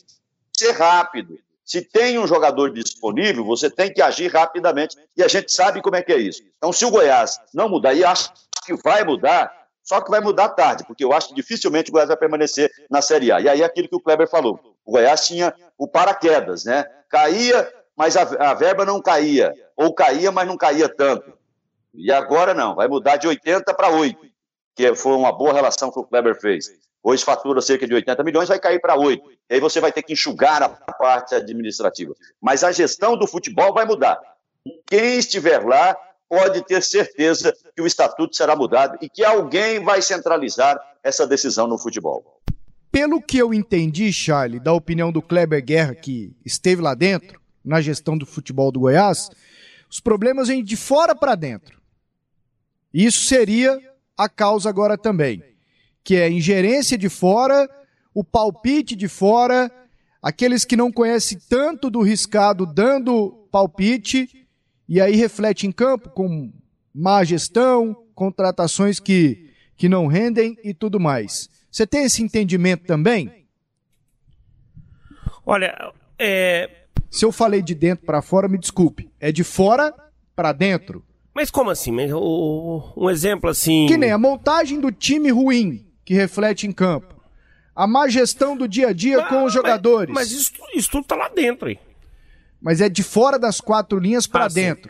[0.58, 1.38] ser rápido.
[1.66, 4.98] Se tem um jogador disponível, você tem que agir rapidamente.
[5.16, 6.42] E a gente sabe como é que é isso.
[6.58, 8.32] Então, se o Goiás não mudar, e acho
[8.66, 9.52] que vai mudar,
[9.84, 13.02] só que vai mudar tarde, porque eu acho que dificilmente o Goiás vai permanecer na
[13.02, 13.42] Série A.
[13.42, 14.60] E aí aquilo que o Kleber falou.
[14.86, 16.86] O Goiás tinha o paraquedas, né?
[17.10, 19.54] Caía, mas a, a verba não caía.
[19.76, 21.34] Ou caía, mas não caía tanto.
[21.94, 24.20] E agora não, vai mudar de 80 para 8,
[24.76, 26.72] que foi uma boa relação que o Kleber fez.
[27.04, 29.22] Hoje fatura cerca de 80 milhões, vai cair para 8.
[29.50, 32.14] E aí você vai ter que enxugar a parte administrativa.
[32.42, 34.20] Mas a gestão do futebol vai mudar.
[34.88, 35.96] Quem estiver lá
[36.30, 41.68] pode ter certeza que o estatuto será mudado e que alguém vai centralizar essa decisão
[41.68, 42.42] no futebol.
[42.90, 47.82] Pelo que eu entendi, Charlie, da opinião do Kleber Guerra, que esteve lá dentro, na
[47.82, 49.30] gestão do futebol do Goiás,
[49.90, 51.80] os problemas vêm de fora para dentro.
[52.94, 53.80] Isso seria
[54.18, 55.44] a causa agora também,
[56.04, 57.70] que é a ingerência de fora,
[58.14, 59.72] o palpite de fora,
[60.22, 64.48] aqueles que não conhecem tanto do riscado dando palpite
[64.88, 66.52] e aí reflete em campo com
[66.94, 71.50] má gestão, contratações que, que não rendem e tudo mais.
[71.72, 73.48] Você tem esse entendimento também?
[75.46, 76.83] Olha, é...
[77.16, 79.10] se eu falei de dentro para fora, me desculpe.
[79.20, 79.94] É de fora
[80.36, 81.04] para dentro.
[81.34, 81.92] Mas como assim?
[82.96, 83.88] Um exemplo assim.
[83.88, 87.14] Que nem a montagem do time ruim que reflete em campo.
[87.76, 90.14] A má gestão do dia a dia ah, com os jogadores.
[90.14, 91.80] Mas, mas isso, isso tudo tá lá dentro aí
[92.64, 94.90] mas é de fora das quatro linhas para ah, dentro.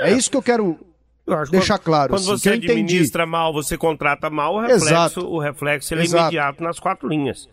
[0.00, 0.10] É.
[0.10, 0.12] é.
[0.12, 0.76] isso que eu quero
[1.24, 2.12] eu deixar claro.
[2.12, 5.20] Quando assim, você administra mal, você contrata mal, o reflexo, Exato.
[5.20, 7.48] o reflexo é imediato nas quatro linhas.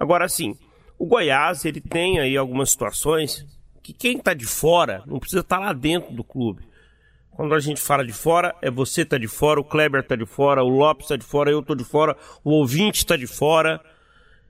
[0.00, 0.58] Agora, assim,
[0.98, 3.46] o Goiás, ele tem aí algumas situações
[3.84, 6.66] que quem está de fora não precisa estar tá lá dentro do clube.
[7.30, 10.24] Quando a gente fala de fora, é você está de fora, o Kleber está de
[10.24, 13.78] fora, o Lopes está de fora, eu estou de fora, o ouvinte está de fora,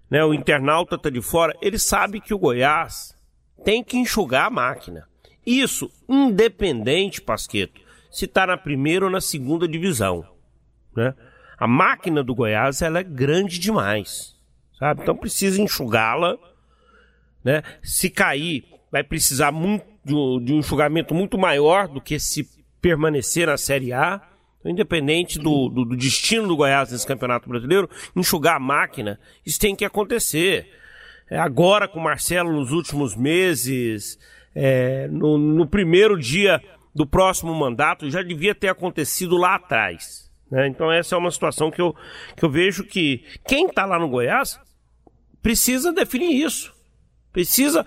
[0.08, 1.52] né, o internauta está de fora.
[1.60, 3.18] Ele sabe que o Goiás
[3.64, 5.08] tem que enxugar a máquina.
[5.44, 7.80] Isso independente, Pasqueto,
[8.12, 10.24] se está na primeira ou na segunda divisão.
[10.94, 11.12] Né?
[11.58, 14.36] A máquina do Goiás ela é grande demais,
[14.78, 15.02] sabe?
[15.02, 16.38] Então precisa enxugá-la.
[17.42, 17.62] Né?
[17.82, 22.48] Se cair, vai precisar muito, de um enxugamento muito maior do que se
[22.80, 24.22] permanecer na Série A.
[24.60, 29.58] Então, independente do, do, do destino do Goiás nesse campeonato brasileiro, enxugar a máquina, isso
[29.58, 30.70] tem que acontecer.
[31.28, 34.16] É, agora com o Marcelo nos últimos meses,
[34.54, 36.62] é, no, no, primeiro dia
[36.94, 40.30] do próximo mandato, já devia ter acontecido lá atrás.
[40.48, 40.68] Né?
[40.68, 41.96] Então essa é uma situação que eu,
[42.36, 44.56] que eu vejo que quem está lá no Goiás
[45.42, 46.72] precisa definir isso,
[47.32, 47.84] precisa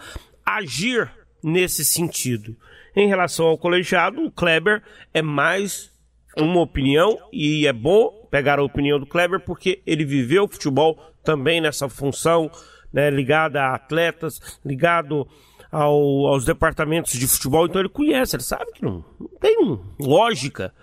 [0.47, 1.11] agir
[1.43, 2.55] nesse sentido.
[2.95, 4.81] Em relação ao colegiado, o Kleber
[5.13, 5.91] é mais
[6.37, 10.97] uma opinião e é bom pegar a opinião do Kleber porque ele viveu o futebol
[11.23, 12.49] também nessa função
[12.91, 15.27] né, ligado a atletas, ligado
[15.71, 19.57] ao, aos departamentos de futebol, então ele conhece, ele sabe que não, não tem
[19.99, 20.73] lógica,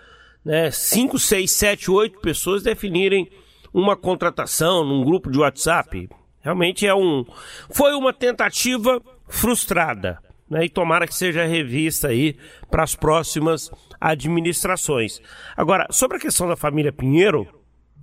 [0.43, 3.29] né, 5, 6, 7, 8 pessoas definirem
[3.73, 6.07] uma contratação num grupo de WhatsApp.
[6.39, 7.25] Realmente é um.
[7.71, 10.19] Foi uma tentativa frustrada.
[10.47, 12.37] Né, e tomara que seja revista aí
[12.69, 15.19] para as próximas administrações.
[15.57, 17.47] Agora, sobre a questão da família Pinheiro,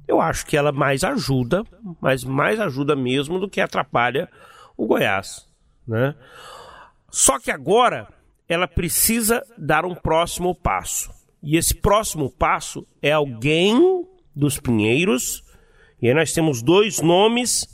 [0.09, 1.63] eu acho que ela mais ajuda,
[2.01, 4.29] mas mais ajuda mesmo do que atrapalha
[4.77, 5.49] o Goiás.
[5.87, 6.17] Né?
[7.09, 8.09] Só que agora
[8.49, 11.11] ela precisa dar um próximo passo.
[11.43, 15.45] E esse próximo passo é alguém dos Pinheiros.
[16.01, 17.67] E aí nós temos dois nomes,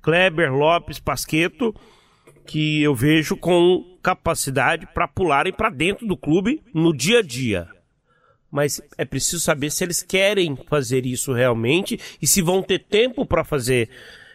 [0.00, 1.74] Kleber Lopes Pasqueto,
[2.48, 7.68] que eu vejo com capacidade para pularem para dentro do clube no dia a dia.
[8.50, 13.26] Mas é preciso saber se eles querem fazer isso realmente e se vão ter tempo
[13.26, 13.90] para fazer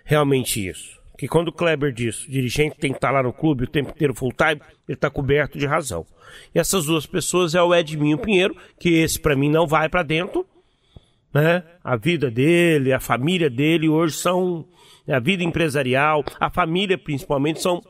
[0.06, 1.02] realmente isso.
[1.18, 3.68] Que quando o Kleber diz, o dirigente tem que estar tá lá no clube o
[3.68, 6.06] tempo inteiro full time, ele está coberto de razão.
[6.54, 10.04] E essas duas pessoas é o Edminho Pinheiro, que esse para mim não vai para
[10.04, 10.46] dentro,
[11.34, 11.64] né?
[11.84, 14.68] A vida dele, a família dele hoje são
[15.08, 17.82] a vida empresarial, a família principalmente são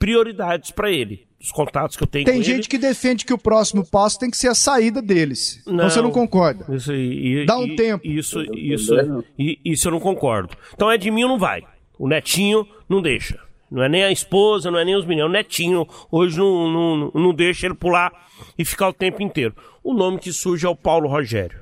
[0.00, 1.28] prioridades para ele.
[1.38, 2.68] Os contatos que eu tenho Tem com gente ele.
[2.68, 5.62] que defende que o próximo passo tem que ser a saída deles.
[5.66, 6.66] Não, então você não concorda?
[6.74, 8.06] Isso, e, Dá um e, tempo.
[8.06, 8.94] Isso, isso,
[9.64, 10.54] isso eu não concordo.
[10.74, 11.62] Então Edminho não vai.
[11.98, 13.38] O Netinho não deixa.
[13.70, 15.30] Não é nem a esposa, não é nem os meninos.
[15.30, 18.12] O Netinho hoje não, não, não deixa ele pular
[18.58, 19.54] e ficar o tempo inteiro.
[19.82, 21.60] O nome que surge é o Paulo Rogério.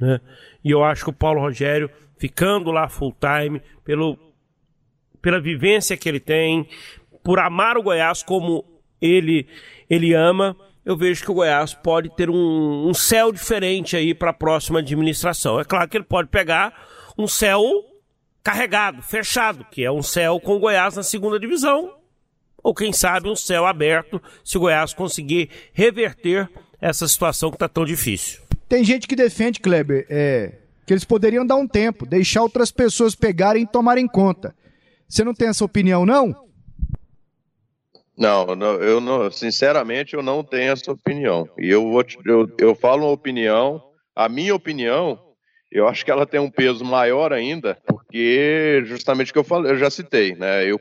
[0.00, 0.20] Né?
[0.62, 1.88] E eu acho que o Paulo Rogério,
[2.18, 4.18] ficando lá full time, pelo,
[5.22, 6.68] pela vivência que ele tem,
[7.22, 8.64] por amar o Goiás como
[9.00, 9.46] ele,
[9.88, 14.30] ele ama, eu vejo que o Goiás pode ter um, um céu diferente aí para
[14.30, 15.60] a próxima administração.
[15.60, 16.72] É claro que ele pode pegar
[17.16, 17.62] um céu
[18.42, 21.94] carregado, fechado, que é um céu com o Goiás na segunda divisão,
[22.62, 26.48] ou quem sabe um céu aberto, se o Goiás conseguir reverter
[26.80, 28.42] essa situação que está tão difícil.
[28.68, 33.14] Tem gente que defende, Kleber, é, que eles poderiam dar um tempo, deixar outras pessoas
[33.14, 34.54] pegarem e tomarem conta.
[35.08, 36.34] Você não tem essa opinião, não?
[38.22, 41.48] Não, não, eu não, sinceramente, eu não tenho essa opinião.
[41.58, 43.82] E eu vou te, eu, eu falo uma opinião,
[44.14, 45.18] a minha opinião,
[45.72, 49.72] eu acho que ela tem um peso maior ainda, porque justamente o que eu falei,
[49.72, 50.64] eu já citei, né?
[50.64, 50.80] Eu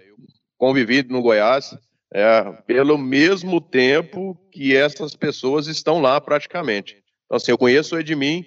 [0.56, 1.75] convivi no Goiás
[2.13, 6.97] é, pelo mesmo tempo que essas pessoas estão lá praticamente.
[7.25, 8.45] Então, assim, eu conheço o Edmin,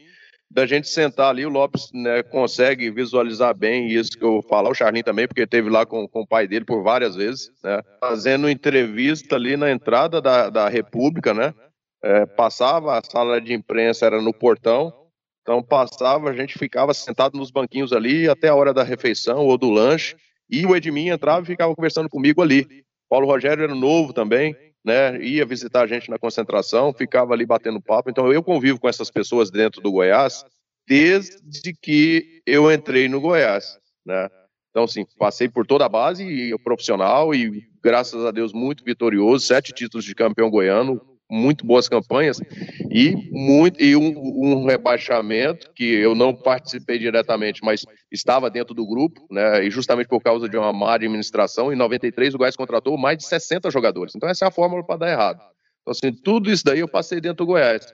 [0.54, 4.74] da gente sentar ali, o Lopes né, consegue visualizar bem isso que eu falo, o
[4.74, 8.48] Charlin também, porque esteve lá com, com o pai dele por várias vezes, né, fazendo
[8.48, 11.52] entrevista ali na entrada da, da República, né,
[12.04, 14.92] é, passava, a sala de imprensa era no portão,
[15.42, 19.58] então passava, a gente ficava sentado nos banquinhos ali até a hora da refeição ou
[19.58, 20.14] do lanche,
[20.48, 22.84] e o Edmin entrava e ficava conversando comigo ali.
[23.10, 27.80] Paulo Rogério era novo também, né, ia visitar a gente na concentração, ficava ali batendo
[27.80, 28.10] papo.
[28.10, 30.44] Então eu convivo com essas pessoas dentro do Goiás
[30.86, 34.28] desde que eu entrei no Goiás, né?
[34.70, 39.72] Então, assim, passei por toda a base profissional e, graças a Deus, muito vitorioso, sete
[39.72, 41.00] títulos de campeão goiano,
[41.34, 42.40] muito boas campanhas
[42.90, 48.86] e, muito, e um, um, rebaixamento que eu não participei diretamente, mas estava dentro do
[48.86, 52.96] grupo, né, e justamente por causa de uma má administração, em 93 o Goiás contratou
[52.96, 54.14] mais de 60 jogadores.
[54.14, 55.40] Então essa é a fórmula para dar errado.
[55.82, 57.92] Então assim, tudo isso daí eu passei dentro do Goiás.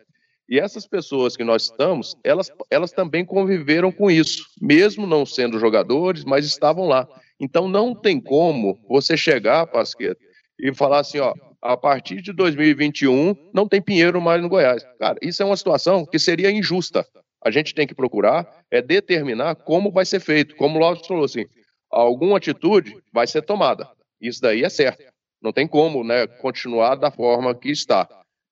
[0.49, 5.61] E essas pessoas que nós estamos, elas, elas também conviveram com isso, mesmo não sendo
[5.61, 7.07] jogadores, mas estavam lá.
[7.39, 10.21] Então não tem como você chegar, Pasqueta,
[10.59, 14.85] e falar assim, ó, a partir de 2021 não tem Pinheiro mais no Goiás.
[14.99, 17.07] Cara, isso é uma situação que seria injusta.
[17.43, 20.57] A gente tem que procurar é determinar como vai ser feito.
[20.57, 21.45] Como o Lopes falou assim,
[21.91, 23.89] alguma atitude vai ser tomada.
[24.21, 25.03] Isso daí é certo.
[25.43, 28.09] Não tem como, né, continuar da forma que está.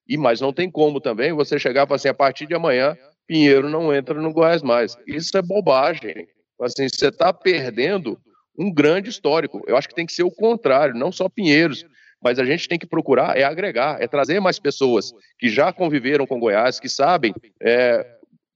[0.06, 2.96] E mas não tem como também você chegar e falar assim, a partir de amanhã
[3.26, 4.96] Pinheiro não entra no Goiás mais.
[5.06, 6.26] Isso é bobagem.
[6.60, 8.18] Assim, você está perdendo
[8.58, 9.62] um grande histórico.
[9.66, 11.84] Eu acho que tem que ser o contrário, não só Pinheiros
[12.22, 16.26] mas a gente tem que procurar é agregar, é trazer mais pessoas que já conviveram
[16.26, 18.06] com Goiás, que sabem é,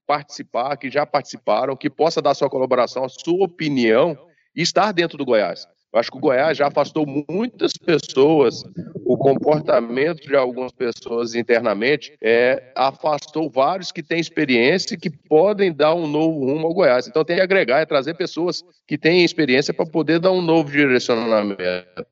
[0.07, 4.17] participar, que já participaram, que possa dar sua colaboração, a sua opinião
[4.55, 5.67] e estar dentro do Goiás.
[5.93, 8.63] Eu acho que o Goiás já afastou muitas pessoas,
[9.05, 15.71] o comportamento de algumas pessoas internamente é, afastou vários que têm experiência e que podem
[15.71, 17.07] dar um novo rumo ao Goiás.
[17.07, 20.71] Então tem que agregar, é trazer pessoas que têm experiência para poder dar um novo
[20.71, 22.07] direcionamento.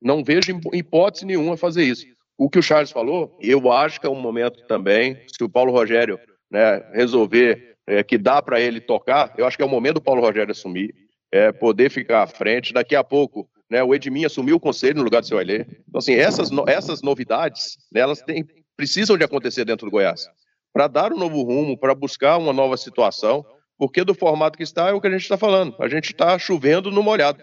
[0.00, 2.06] Não vejo hipótese nenhuma fazer isso.
[2.36, 5.72] O que o Charles falou, eu acho que é um momento também, se o Paulo
[5.72, 6.18] Rogério
[6.50, 10.02] né, resolver é, que dá para ele tocar, eu acho que é o momento do
[10.02, 10.94] Paulo Rogério assumir,
[11.32, 12.72] é, poder ficar à frente.
[12.72, 15.62] Daqui a pouco, né, o Edmin assumiu o conselho no lugar do seu Ailê.
[15.88, 20.28] Então, assim, essas, essas novidades, né, elas têm, precisam de acontecer dentro do Goiás,
[20.72, 23.44] para dar um novo rumo, para buscar uma nova situação,
[23.76, 25.74] porque do formato que está é o que a gente está falando.
[25.80, 27.42] A gente está chovendo no molhado.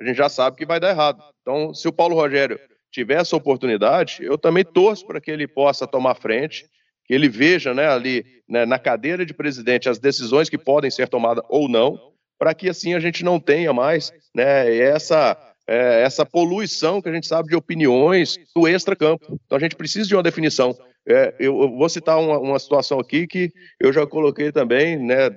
[0.00, 1.22] A gente já sabe que vai dar errado.
[1.40, 2.58] Então, se o Paulo Rogério
[2.90, 6.66] tiver essa oportunidade, eu também torço para que ele possa tomar frente,
[7.04, 11.08] que ele veja né, ali né, na cadeira de presidente as decisões que podem ser
[11.08, 11.98] tomadas ou não,
[12.38, 17.12] para que assim a gente não tenha mais né, essa, é, essa poluição que a
[17.12, 19.38] gente sabe de opiniões do extra-campo.
[19.46, 20.76] Então a gente precisa de uma definição.
[21.08, 25.30] É, eu, vou citar uma, uma, situação aqui que eu já coloquei também, né,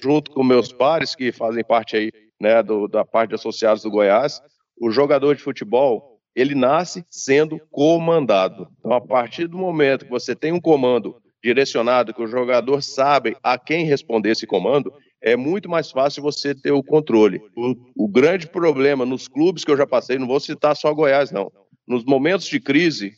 [0.00, 3.90] junto com meus pares que fazem parte aí né, do, da parte de associados do
[3.90, 4.40] Goiás,
[4.80, 8.68] o jogador de futebol, ele nasce sendo comandado.
[8.78, 13.36] Então, a partir do momento que você tem um comando direcionado, que o jogador sabe
[13.42, 17.40] a quem responder esse comando, é muito mais fácil você ter o controle.
[17.56, 21.30] O, o grande problema nos clubes que eu já passei, não vou citar só Goiás,
[21.30, 21.50] não.
[21.86, 23.12] Nos momentos de crise,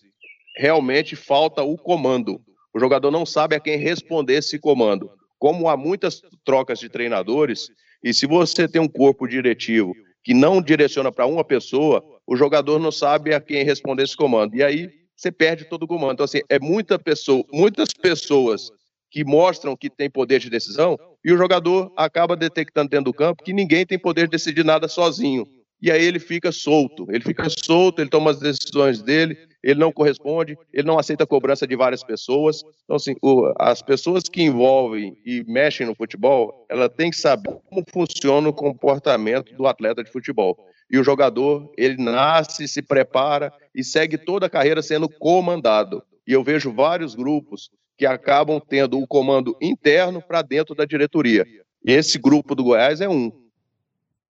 [0.57, 2.40] realmente falta o comando.
[2.74, 5.11] O jogador não sabe a quem responder esse comando.
[5.38, 7.68] Como há muitas trocas de treinadores,
[8.03, 12.79] e se você tem um corpo diretivo que não direciona para uma pessoa, o jogador
[12.79, 14.55] não sabe a quem responder esse comando.
[14.55, 16.13] E aí você perde todo o comando.
[16.13, 18.71] Então, assim, é muita pessoa, muitas pessoas
[19.11, 23.43] que mostram que tem poder de decisão e o jogador acaba detectando dentro do campo
[23.43, 25.47] que ninguém tem poder de decidir nada sozinho.
[25.81, 29.92] E aí ele fica solto, ele fica solto, ele toma as decisões dele, ele não
[29.92, 32.62] corresponde, ele não aceita a cobrança de várias pessoas.
[32.85, 37.51] Então, assim, o, as pessoas que envolvem e mexem no futebol, ela tem que saber
[37.68, 40.57] como funciona o comportamento do atleta de futebol.
[40.90, 46.03] E o jogador, ele nasce, se prepara e segue toda a carreira sendo comandado.
[46.27, 51.44] E eu vejo vários grupos que acabam tendo o comando interno para dentro da diretoria.
[51.85, 53.33] E esse grupo do Goiás é um.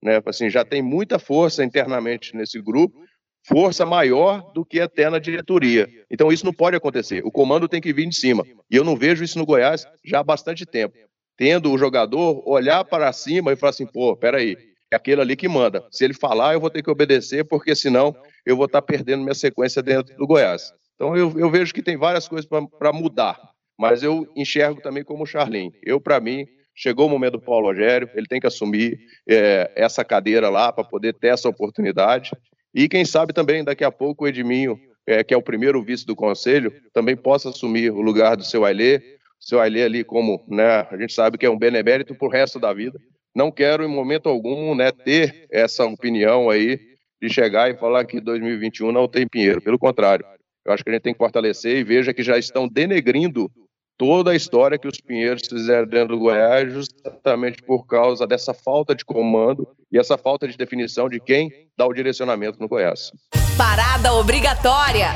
[0.03, 0.23] Né?
[0.25, 2.99] Assim, já tem muita força internamente nesse grupo
[3.47, 5.89] força maior do que até na diretoria.
[6.11, 7.23] Então isso não pode acontecer.
[7.25, 8.45] O comando tem que vir de cima.
[8.71, 10.97] E eu não vejo isso no Goiás já há bastante tempo.
[11.37, 14.57] Tendo o jogador olhar para cima e falar assim, pô, peraí,
[14.91, 15.87] é aquele ali que manda.
[15.91, 19.35] Se ele falar, eu vou ter que obedecer, porque senão eu vou estar perdendo minha
[19.35, 20.73] sequência dentro do Goiás.
[20.95, 22.49] Então eu, eu vejo que tem várias coisas
[22.79, 23.39] para mudar,
[23.79, 25.71] mas eu enxergo também como o Charlin.
[25.83, 28.99] Eu, para mim, chegou o momento do Paulo Rogério, ele tem que assumir
[29.29, 32.33] é, essa cadeira lá para poder ter essa oportunidade.
[32.79, 36.07] E quem sabe também daqui a pouco o Edminho, é, que é o primeiro vice
[36.07, 38.99] do conselho, também possa assumir o lugar do seu Ailê.
[38.99, 42.31] O seu Ailê ali como, né, a gente sabe que é um benemérito para o
[42.31, 42.97] resto da vida.
[43.35, 46.79] Não quero em momento algum, né, ter essa opinião aí
[47.21, 49.61] de chegar e falar que 2021 não tem Pinheiro.
[49.61, 50.25] Pelo contrário,
[50.65, 53.51] eu acho que a gente tem que fortalecer e veja que já estão denegrindo
[53.99, 58.95] toda a história que os Pinheiros fizeram dentro do Goiás, justamente por causa dessa falta
[58.95, 63.11] de comando e essa falta de definição de quem dá o direcionamento no Goiás.
[63.57, 65.09] Parada obrigatória.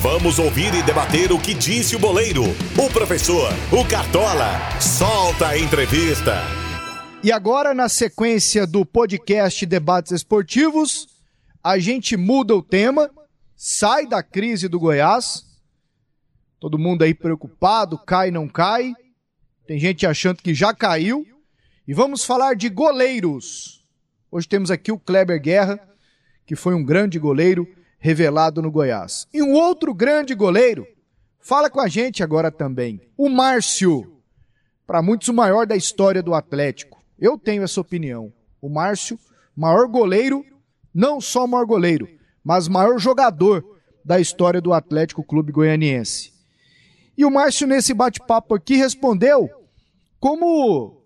[0.00, 2.44] Vamos ouvir e debater o que disse o boleiro,
[2.78, 4.48] o professor, o Cartola.
[4.80, 6.36] Solta a entrevista.
[7.22, 11.06] E agora, na sequência do podcast Debates Esportivos,
[11.62, 13.10] a gente muda o tema,
[13.54, 15.49] sai da crise do Goiás
[16.60, 18.92] Todo mundo aí preocupado, cai, não cai.
[19.66, 21.26] Tem gente achando que já caiu.
[21.88, 23.82] E vamos falar de goleiros.
[24.30, 25.80] Hoje temos aqui o Kleber Guerra,
[26.44, 27.66] que foi um grande goleiro
[27.98, 29.26] revelado no Goiás.
[29.32, 30.86] E um outro grande goleiro,
[31.40, 34.20] fala com a gente agora também, o Márcio.
[34.86, 37.02] Para muitos, o maior da história do Atlético.
[37.18, 38.30] Eu tenho essa opinião.
[38.60, 39.18] O Márcio,
[39.56, 40.44] maior goleiro,
[40.92, 42.06] não só maior goleiro,
[42.44, 43.64] mas maior jogador
[44.04, 46.39] da história do Atlético Clube Goianiense.
[47.20, 49.50] E o Márcio, nesse bate-papo aqui, respondeu
[50.18, 51.04] como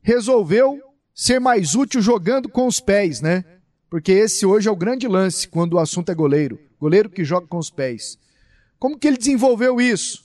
[0.00, 0.80] resolveu
[1.14, 3.44] ser mais útil jogando com os pés, né?
[3.90, 6.58] Porque esse hoje é o grande lance quando o assunto é goleiro.
[6.80, 8.16] Goleiro que joga com os pés.
[8.78, 10.24] Como que ele desenvolveu isso?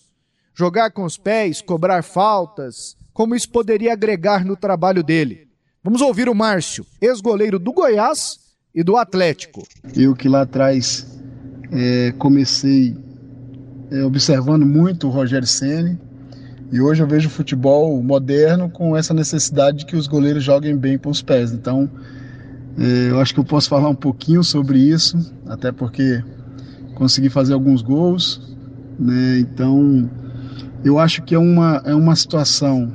[0.53, 5.49] Jogar com os pés, cobrar faltas, como isso poderia agregar no trabalho dele.
[5.83, 8.39] Vamos ouvir o Márcio, ex-goleiro do Goiás
[8.73, 9.67] e do Atlético.
[9.93, 11.05] Eu que lá atrás
[11.73, 12.95] é, comecei
[14.05, 15.97] observando muito o Rogério Ceni
[16.71, 20.75] e hoje eu vejo o futebol moderno com essa necessidade de que os goleiros joguem
[20.75, 21.51] bem com os pés.
[21.51, 21.89] Então,
[22.77, 26.23] é, eu acho que eu posso falar um pouquinho sobre isso, até porque
[26.95, 28.57] consegui fazer alguns gols,
[28.99, 29.39] né?
[29.39, 30.09] Então,
[30.83, 32.91] eu acho que é uma, é uma situação,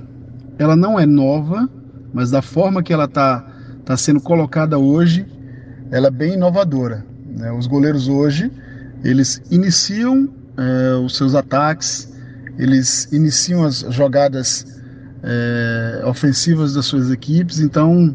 [0.58, 1.68] ela não é nova,
[2.12, 3.46] mas da forma que ela está
[3.84, 5.24] tá sendo colocada hoje,
[5.90, 7.04] ela é bem inovadora.
[7.26, 7.52] Né?
[7.52, 8.50] Os goleiros hoje,
[9.02, 10.28] eles iniciam
[10.60, 12.12] é, os seus ataques,
[12.58, 14.66] eles iniciam as jogadas
[15.22, 18.14] é, ofensivas das suas equipes, então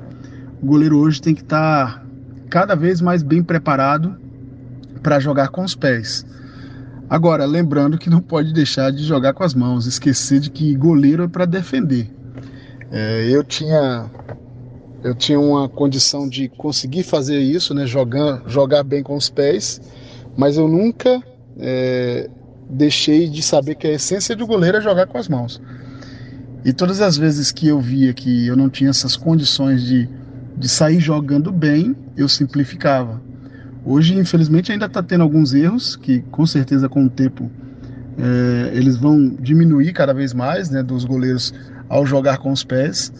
[0.61, 2.05] o goleiro hoje tem que estar tá
[2.49, 4.15] cada vez mais bem preparado
[5.01, 6.23] para jogar com os pés.
[7.09, 11.23] Agora, lembrando que não pode deixar de jogar com as mãos, esquecer de que goleiro
[11.23, 12.11] é para defender.
[12.91, 14.09] É, eu tinha
[15.03, 19.79] eu tinha uma condição de conseguir fazer isso, né, jogar, jogar bem com os pés,
[20.35, 21.21] mas eu nunca
[21.59, 22.29] é,
[22.69, 25.61] deixei de saber que a essência do goleiro é jogar com as mãos.
[26.63, 30.09] E todas as vezes que eu via que eu não tinha essas condições de,
[30.57, 33.21] de sair jogando bem, eu simplificava.
[33.85, 37.51] Hoje, infelizmente, ainda está tendo alguns erros que, com certeza, com o tempo,
[38.17, 41.53] é, eles vão diminuir cada vez mais, né, dos goleiros
[41.87, 43.13] ao jogar com os pés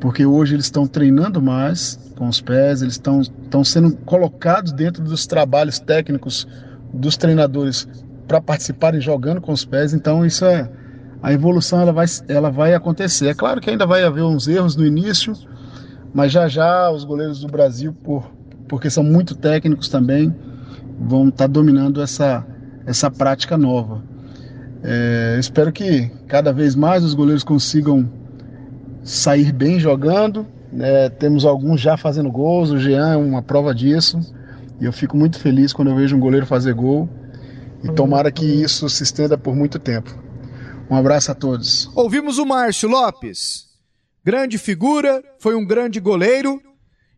[0.00, 5.26] porque hoje eles estão treinando mais com os pés, eles estão, sendo colocados dentro dos
[5.26, 6.48] trabalhos técnicos
[6.92, 7.88] dos treinadores
[8.26, 10.70] para participarem jogando com os pés, então isso é
[11.22, 13.28] a evolução ela vai, ela vai acontecer.
[13.28, 15.34] É claro que ainda vai haver uns erros no início,
[16.14, 18.30] mas já já os goleiros do Brasil, por,
[18.68, 20.34] porque são muito técnicos também,
[20.98, 22.46] vão estar tá dominando essa,
[22.86, 24.02] essa prática nova.
[24.82, 28.08] É, espero que cada vez mais os goleiros consigam
[29.02, 30.46] sair bem jogando.
[30.72, 31.10] Né?
[31.10, 34.18] Temos alguns já fazendo gols, o Jean é uma prova disso.
[34.80, 37.08] E eu fico muito feliz quando eu vejo um goleiro fazer gol.
[37.82, 40.10] E tomara que isso se estenda por muito tempo.
[40.90, 41.90] Um abraço a todos.
[41.94, 43.68] Ouvimos o Márcio Lopes.
[44.24, 46.60] Grande figura, foi um grande goleiro.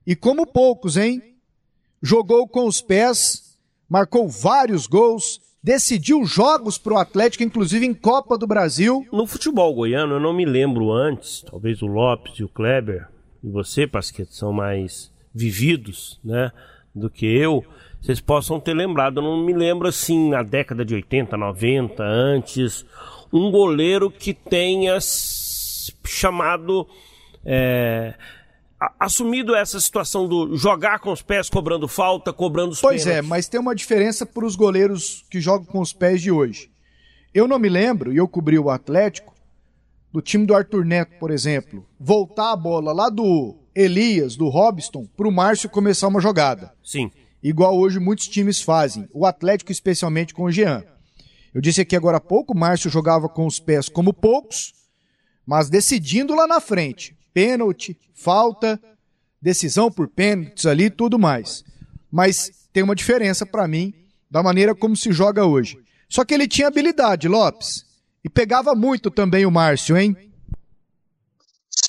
[0.06, 1.22] E como poucos, hein?
[2.02, 3.56] Jogou com os pés,
[3.88, 9.06] marcou vários gols decidiu jogos para o Atlético, inclusive em Copa do Brasil.
[9.12, 13.08] No futebol goiano, eu não me lembro antes, talvez o Lopes e o Kleber,
[13.42, 16.50] e você, Pasquete, são mais vividos, né,
[16.94, 17.64] do que eu,
[18.00, 19.18] vocês possam ter lembrado.
[19.18, 22.84] Eu não me lembro assim, na década de 80, 90, antes,
[23.32, 24.98] um goleiro que tenha
[26.04, 26.86] chamado.
[27.44, 28.14] É,
[28.98, 33.26] assumido essa situação do jogar com os pés, cobrando falta, cobrando os Pois é, pênaltis.
[33.26, 36.70] é, mas tem uma diferença para os goleiros que jogam com os pés de hoje.
[37.32, 39.32] Eu não me lembro, e eu cobri o Atlético,
[40.12, 45.06] do time do Arthur Neto, por exemplo, voltar a bola lá do Elias, do Robson,
[45.16, 46.72] para o Márcio começar uma jogada.
[46.84, 47.10] Sim.
[47.42, 50.84] Igual hoje muitos times fazem, o Atlético especialmente com o Jean.
[51.52, 54.72] Eu disse aqui agora há pouco, o Márcio jogava com os pés como poucos,
[55.44, 58.80] mas decidindo lá na frente pênalti, falta,
[59.40, 61.64] decisão por pênaltis ali, tudo mais.
[62.10, 63.94] Mas tem uma diferença para mim
[64.30, 65.78] da maneira como se joga hoje.
[66.08, 67.84] Só que ele tinha habilidade, Lopes.
[68.24, 70.16] E pegava muito também o Márcio, hein?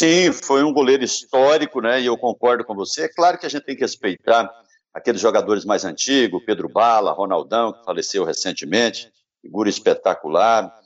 [0.03, 2.01] Sim, foi um goleiro histórico, né?
[2.01, 3.03] E eu concordo com você.
[3.03, 4.51] É claro que a gente tem que respeitar
[4.93, 9.09] aqueles jogadores mais antigos, Pedro Bala, Ronaldão, que faleceu recentemente,
[9.41, 10.77] figura espetacular.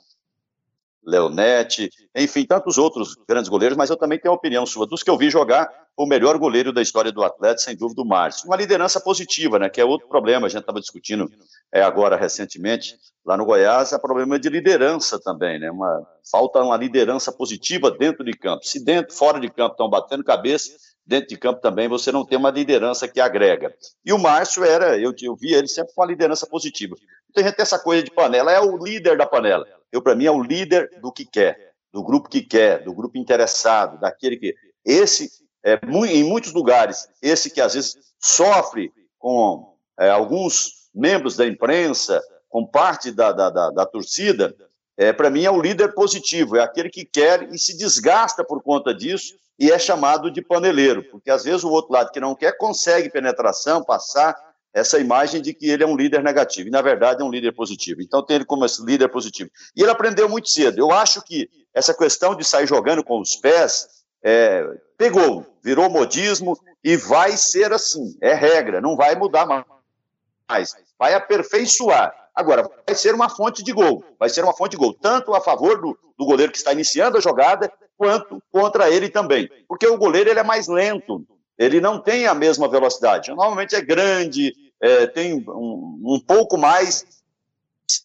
[1.04, 4.86] Leonete, enfim, tantos outros grandes goleiros, mas eu também tenho a opinião sua.
[4.86, 8.04] Dos que eu vi jogar, o melhor goleiro da história do Atlético, sem dúvida, o
[8.04, 8.46] Márcio.
[8.46, 11.30] Uma liderança positiva, né, que é outro problema, a gente estava discutindo
[11.72, 16.76] é, agora recentemente, lá no Goiás, é problema de liderança também, né, uma, falta uma
[16.76, 18.64] liderança positiva dentro de campo.
[18.64, 20.70] Se dentro, fora de campo estão batendo cabeça,
[21.04, 23.74] dentro de campo também você não tem uma liderança que agrega.
[24.04, 26.96] E o Márcio era, eu, eu vi ele sempre com uma liderança positiva.
[27.34, 30.30] Tem gente essa coisa de panela, é o líder da panela eu para mim é
[30.30, 35.30] o líder do que quer, do grupo que quer, do grupo interessado, daquele que esse
[35.64, 35.78] é,
[36.08, 42.66] em muitos lugares esse que às vezes sofre com é, alguns membros da imprensa, com
[42.66, 44.54] parte da, da, da, da torcida,
[44.96, 48.62] é, para mim é o líder positivo, é aquele que quer e se desgasta por
[48.62, 52.34] conta disso e é chamado de paneleiro, porque às vezes o outro lado que não
[52.34, 54.36] quer consegue penetração, passar
[54.72, 57.52] essa imagem de que ele é um líder negativo, e na verdade é um líder
[57.52, 58.00] positivo.
[58.02, 59.50] Então tem ele como esse líder positivo.
[59.74, 60.78] E ele aprendeu muito cedo.
[60.78, 63.88] Eu acho que essa questão de sair jogando com os pés
[64.22, 64.64] é,
[64.98, 72.12] pegou, virou modismo e vai ser assim, é regra, não vai mudar mais, vai aperfeiçoar.
[72.34, 75.40] Agora, vai ser uma fonte de gol, vai ser uma fonte de gol, tanto a
[75.40, 79.48] favor do, do goleiro que está iniciando a jogada, quanto contra ele também.
[79.66, 81.26] Porque o goleiro ele é mais lento,
[81.56, 83.30] ele não tem a mesma velocidade.
[83.30, 87.04] Normalmente é grande, é, tem um, um, pouco mais,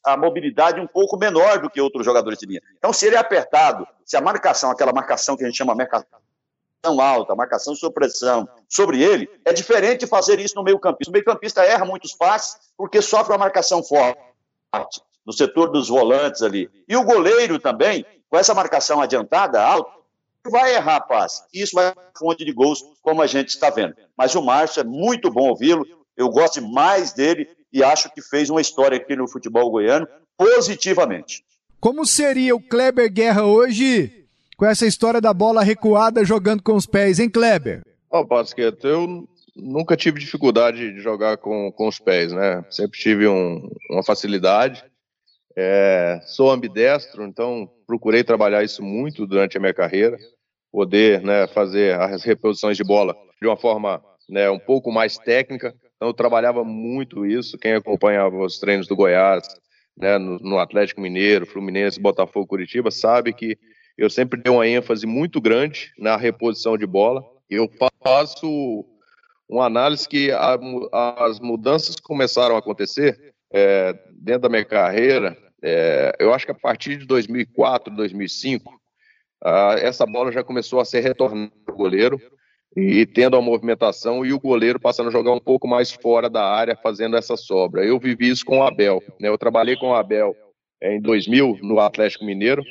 [0.03, 2.61] a mobilidade um pouco menor do que outros jogadores de linha.
[2.77, 6.22] Então, se ele é apertado, se a marcação, aquela marcação que a gente chama marcação
[6.85, 11.09] alta, marcação sob pressão sobre ele, é diferente de fazer isso no meio campista.
[11.09, 14.19] O meio campista erra muitos passes porque sofre uma marcação forte
[15.25, 16.69] no setor dos volantes ali.
[16.87, 19.91] E o goleiro também, com essa marcação adiantada, alta,
[20.49, 21.43] vai errar passe.
[21.53, 23.95] Isso vai fonte de gols, como a gente está vendo.
[24.17, 25.85] Mas o Márcio é muito bom ouvi-lo,
[26.17, 30.07] eu gosto mais dele e acho que fez uma história aqui no futebol goiano
[30.37, 31.43] positivamente.
[31.79, 34.22] Como seria o Kleber Guerra hoje
[34.57, 37.81] com essa história da bola recuada jogando com os pés, hein, Kleber?
[38.11, 42.63] Ó, oh, eu nunca tive dificuldade de jogar com, com os pés, né?
[42.69, 44.83] Sempre tive um, uma facilidade.
[45.55, 50.17] É, sou ambidestro, então procurei trabalhar isso muito durante a minha carreira.
[50.71, 55.75] poder né, fazer as reposições de bola de uma forma né, um pouco mais técnica.
[55.95, 57.57] Então eu trabalhava muito isso.
[57.57, 59.47] Quem acompanhava os treinos do Goiás,
[59.95, 63.57] né, no, no Atlético Mineiro, Fluminense, Botafogo, Curitiba, sabe que
[63.97, 67.23] eu sempre dei uma ênfase muito grande na reposição de bola.
[67.49, 67.69] Eu
[68.03, 68.85] faço
[69.47, 70.57] uma análise que a,
[71.25, 75.37] as mudanças começaram a acontecer é, dentro da minha carreira.
[75.61, 78.73] É, eu acho que a partir de 2004, 2005,
[79.43, 82.19] a, essa bola já começou a ser retornada para o goleiro
[82.75, 86.43] e tendo a movimentação e o goleiro passando a jogar um pouco mais fora da
[86.43, 87.85] área, fazendo essa sobra.
[87.85, 89.03] Eu vivi isso com o Abel.
[89.21, 89.29] Né?
[89.29, 90.35] Eu trabalhei com o Abel
[90.81, 92.63] em 2000 no Atlético Mineiro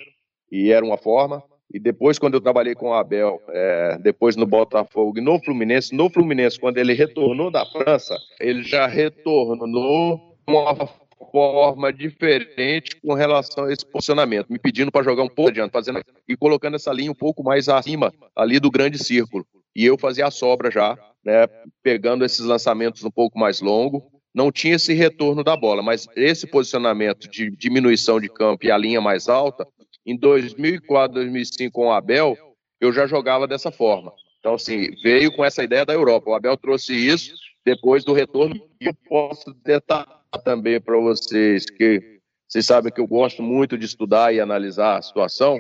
[0.53, 1.43] e era uma forma.
[1.73, 5.95] E depois, quando eu trabalhei com o Abel, é, depois no Botafogo e no Fluminense,
[5.95, 10.87] no Fluminense, quando ele retornou da França, ele já retornou uma
[11.31, 16.03] forma diferente com relação a esse posicionamento, me pedindo para jogar um pouco adiante, fazendo
[16.29, 19.47] e colocando essa linha um pouco mais acima ali do grande círculo.
[19.75, 21.47] E eu fazia a sobra já, né,
[21.83, 24.03] pegando esses lançamentos um pouco mais longos.
[24.35, 28.77] Não tinha esse retorno da bola, mas esse posicionamento de diminuição de campo e a
[28.77, 29.67] linha mais alta
[30.05, 32.37] em 2004, 2005 com o Abel,
[32.81, 34.13] eu já jogava dessa forma.
[34.41, 36.31] Então, assim, veio com essa ideia da Europa.
[36.31, 37.35] O Abel trouxe isso
[37.65, 38.61] depois do retorno.
[38.81, 44.35] Eu posso detalhar também para vocês que vocês sabem que eu gosto muito de estudar
[44.35, 45.59] e analisar a situação.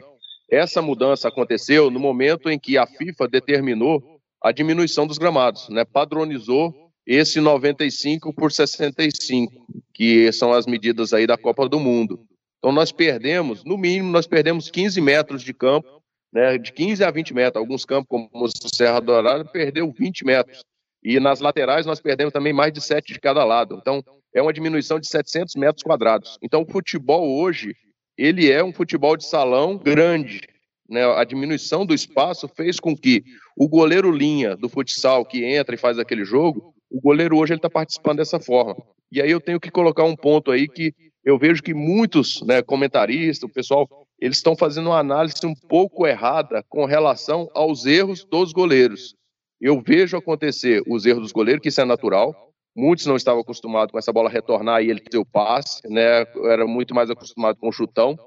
[0.51, 5.84] Essa mudança aconteceu no momento em que a FIFA determinou a diminuição dos gramados, né?
[5.84, 6.74] Padronizou
[7.07, 9.51] esse 95 por 65,
[9.95, 12.26] que são as medidas aí da Copa do Mundo.
[12.62, 16.00] Então nós perdemos, no mínimo, nós perdemos 15 metros de campo,
[16.32, 17.60] né, de 15 a 20 metros.
[17.60, 20.62] Alguns campos, como o Serra Dourada, perdeu 20 metros.
[21.02, 23.78] E nas laterais nós perdemos também mais de 7 de cada lado.
[23.82, 24.00] Então
[24.32, 26.38] é uma diminuição de 700 metros quadrados.
[26.40, 27.74] Então o futebol hoje,
[28.16, 30.42] ele é um futebol de salão grande.
[30.88, 31.04] Né?
[31.04, 33.24] A diminuição do espaço fez com que
[33.56, 37.58] o goleiro linha do futsal que entra e faz aquele jogo, o goleiro hoje ele
[37.58, 38.76] está participando dessa forma.
[39.10, 40.94] E aí eu tenho que colocar um ponto aí que
[41.25, 46.07] eu vejo que muitos né, comentaristas, o pessoal, eles estão fazendo uma análise um pouco
[46.07, 49.14] errada com relação aos erros dos goleiros.
[49.61, 52.35] Eu vejo acontecer os erros dos goleiros, que isso é natural.
[52.75, 56.27] Muitos não estavam acostumados com essa bola retornar e ele ter o passe, né?
[56.45, 58.18] Era muito mais acostumado com o chutão.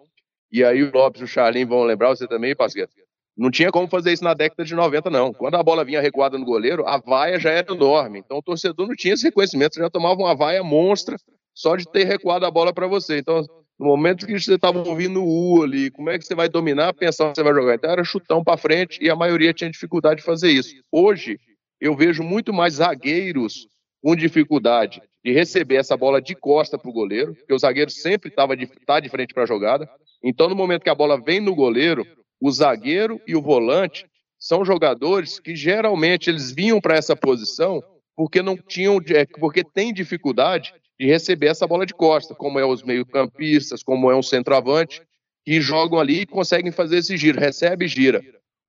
[0.52, 2.94] E aí o Lopes e o Charlin vão lembrar, você também, Pasqueta?
[3.36, 5.34] Não tinha como fazer isso na década de 90, não.
[5.34, 8.20] Quando a bola vinha recuada no goleiro, a vaia já era enorme.
[8.20, 11.18] Então o torcedor não tinha esse reconhecimento, já tomava uma vaia monstra
[11.56, 13.18] só de ter recuado a bola para você.
[13.18, 13.42] Então,
[13.80, 16.94] no momento que você estava ouvindo o U ali, como é que você vai dominar,
[16.94, 17.76] pensar que você vai jogar?
[17.76, 20.76] Então era chutão para frente e a maioria tinha dificuldade de fazer isso.
[20.92, 21.40] Hoje,
[21.80, 23.68] eu vejo muito mais zagueiros
[24.04, 28.30] com dificuldade de receber essa bola de costa para o goleiro, porque o zagueiro sempre
[28.30, 29.90] estava de, tá de frente para a jogada.
[30.24, 32.06] Então, no momento que a bola vem no goleiro,
[32.40, 34.06] o zagueiro e o volante
[34.38, 37.84] são jogadores que geralmente eles vinham para essa posição
[38.16, 42.66] porque não tinham, é, porque tem dificuldade de receber essa bola de costa, como é
[42.66, 45.02] os meio-campistas, como é um centroavante,
[45.46, 48.22] que jogam ali e conseguem fazer esse giro, recebe e gira.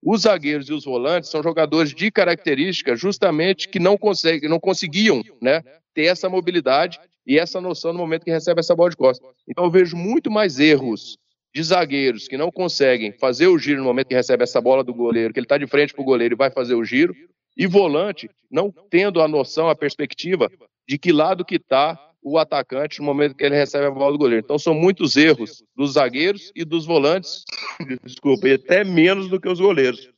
[0.03, 5.22] Os zagueiros e os volantes são jogadores de característica justamente que não conseguem, não conseguiam,
[5.41, 5.62] né,
[5.95, 9.27] ter essa mobilidade e essa noção no momento que recebe essa bola de costa.
[9.49, 11.16] Então eu vejo muito mais erros
[11.55, 14.93] de zagueiros que não conseguem fazer o giro no momento que recebe essa bola do
[14.93, 17.16] goleiro, que ele está de frente para o goleiro e vai fazer o giro,
[17.57, 20.51] e volante não tendo a noção, a perspectiva
[20.87, 21.99] de que lado que está
[22.29, 24.45] o atacante no momento que ele recebe a bola do goleiro.
[24.45, 27.45] Então são muitos erros dos zagueiros e dos volantes,
[28.03, 30.11] desculpa, e até menos do que os goleiros,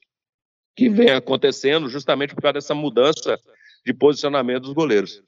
[0.74, 3.38] que vem acontecendo justamente por causa dessa mudança
[3.84, 5.22] de posicionamento dos goleiros.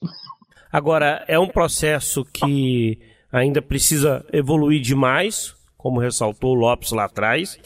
[0.72, 2.99] Agora, é um processo que
[3.31, 7.61] ainda precisa evoluir demais, como ressaltou o Lopes lá atrás,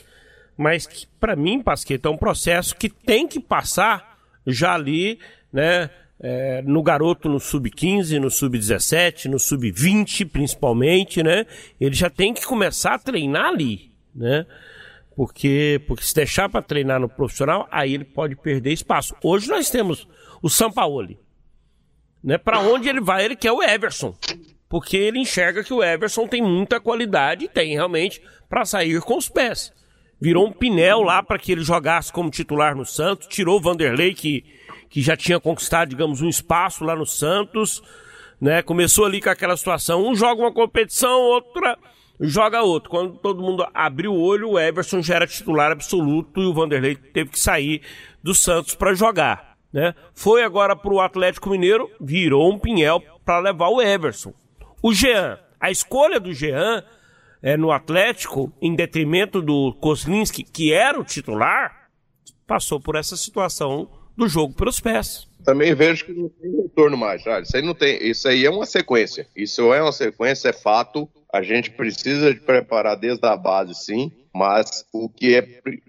[0.57, 5.21] mas que, para mim, Pasqueta, é um processo que tem que passar já ali,
[5.53, 5.89] né,
[6.21, 11.47] é, no garoto no sub-15, no sub-17, no sub-20 principalmente, né?
[11.81, 14.47] Ele já tem que começar a treinar ali, né?
[15.17, 19.15] Porque, porque se deixar para treinar no profissional, aí ele pode perder espaço.
[19.23, 20.09] Hoje nós temos
[20.43, 21.19] o Sampaoli.
[22.23, 22.37] Né?
[22.37, 24.17] Para onde ele vai, ele quer o Everson.
[24.69, 29.17] Porque ele enxerga que o Everson tem muita qualidade e tem realmente para sair com
[29.17, 29.73] os pés.
[30.21, 34.15] Virou um pinel lá para que ele jogasse como titular no Santos, tirou o Vanderlei,
[34.15, 34.45] que
[34.95, 37.83] que já tinha conquistado, digamos, um espaço lá no Santos,
[38.41, 38.63] né?
[38.63, 41.77] Começou ali com aquela situação, um joga uma competição, outra
[42.21, 42.91] joga outro.
[42.91, 46.95] Quando todo mundo abriu o olho, o Everson já era titular absoluto e o Vanderlei
[46.95, 47.83] teve que sair
[48.23, 49.97] do Santos para jogar, né?
[50.15, 54.33] Foi agora para o Atlético Mineiro, virou um pinhel para levar o Everson.
[54.81, 56.85] O Jean, a escolha do Jean
[57.43, 61.89] é, no Atlético, em detrimento do Kozlinski, que era o titular,
[62.47, 65.27] passou por essa situação do jogo pelos pés.
[65.45, 67.27] Também vejo que não tem retorno mais.
[67.27, 68.03] Ah, isso aí não tem.
[68.03, 69.27] Isso aí é uma sequência.
[69.37, 71.09] Isso é uma sequência, é fato.
[71.33, 74.11] A gente precisa de preparar desde a base, sim.
[74.35, 75.43] Mas o que é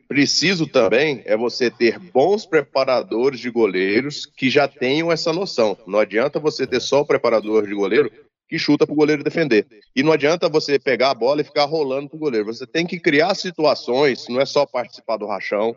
[0.07, 5.77] preciso também é você ter bons preparadores de goleiros que já tenham essa noção.
[5.87, 8.11] Não adianta você ter só o preparador de goleiro
[8.47, 9.65] que chuta para o goleiro defender.
[9.95, 12.45] E não adianta você pegar a bola e ficar rolando para o goleiro.
[12.45, 15.75] Você tem que criar situações, não é só participar do rachão,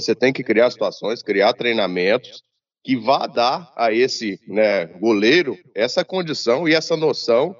[0.00, 2.42] você tem que criar situações, criar treinamentos
[2.84, 7.56] que vá dar a esse né, goleiro essa condição e essa noção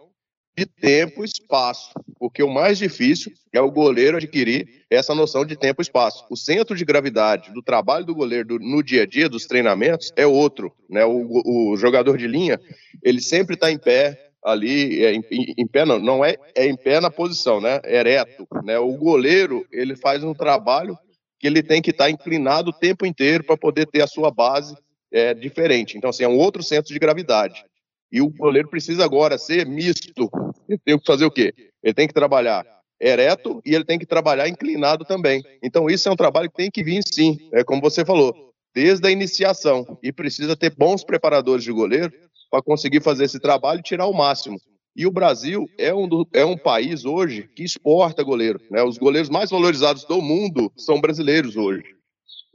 [0.56, 5.56] de tempo e espaço, porque o mais difícil é o goleiro adquirir essa noção de
[5.56, 6.24] tempo e espaço.
[6.30, 10.26] O centro de gravidade do trabalho do goleiro no dia a dia dos treinamentos é
[10.26, 11.04] outro, né?
[11.04, 12.60] O, o jogador de linha
[13.02, 15.22] ele sempre está em pé ali, é, em,
[15.58, 17.80] em, pé não, não é, é em pé na posição, né?
[17.84, 18.78] Ereto, né?
[18.78, 20.96] O goleiro ele faz um trabalho
[21.38, 24.30] que ele tem que estar tá inclinado o tempo inteiro para poder ter a sua
[24.30, 24.76] base
[25.12, 25.96] é, diferente.
[25.96, 27.64] Então, assim, é um outro centro de gravidade.
[28.10, 30.30] E o goleiro precisa agora ser misto.
[30.68, 31.52] Ele tem que fazer o quê?
[31.82, 32.64] Ele tem que trabalhar
[33.00, 35.42] ereto e ele tem que trabalhar inclinado também.
[35.62, 39.06] Então, isso é um trabalho que tem que vir sim, é como você falou, desde
[39.06, 39.98] a iniciação.
[40.02, 42.12] E precisa ter bons preparadores de goleiro
[42.50, 44.58] para conseguir fazer esse trabalho e tirar o máximo.
[44.96, 48.58] E o Brasil é um, do, é um país hoje que exporta goleiro.
[48.70, 48.82] Né?
[48.82, 51.84] Os goleiros mais valorizados do mundo são brasileiros hoje.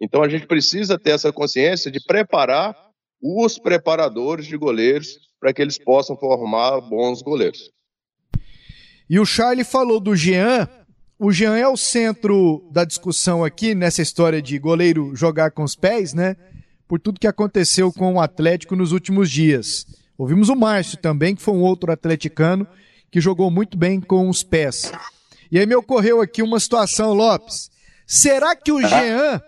[0.02, 2.76] Então a gente precisa ter essa consciência de preparar
[3.22, 7.70] os preparadores de goleiros para que eles possam formar bons goleiros.
[9.08, 10.68] E o Charlie falou do Jean.
[11.20, 15.76] O Jean é o centro da discussão aqui nessa história de goleiro jogar com os
[15.76, 16.36] pés, né?
[16.88, 19.86] Por tudo que aconteceu com o Atlético nos últimos dias.
[20.22, 22.67] Ouvimos o Márcio também, que foi um outro atleticano
[23.09, 24.91] que jogou muito bem com os pés.
[25.51, 27.72] E aí me ocorreu aqui uma situação, Lopes.
[28.05, 29.41] Será que o Jean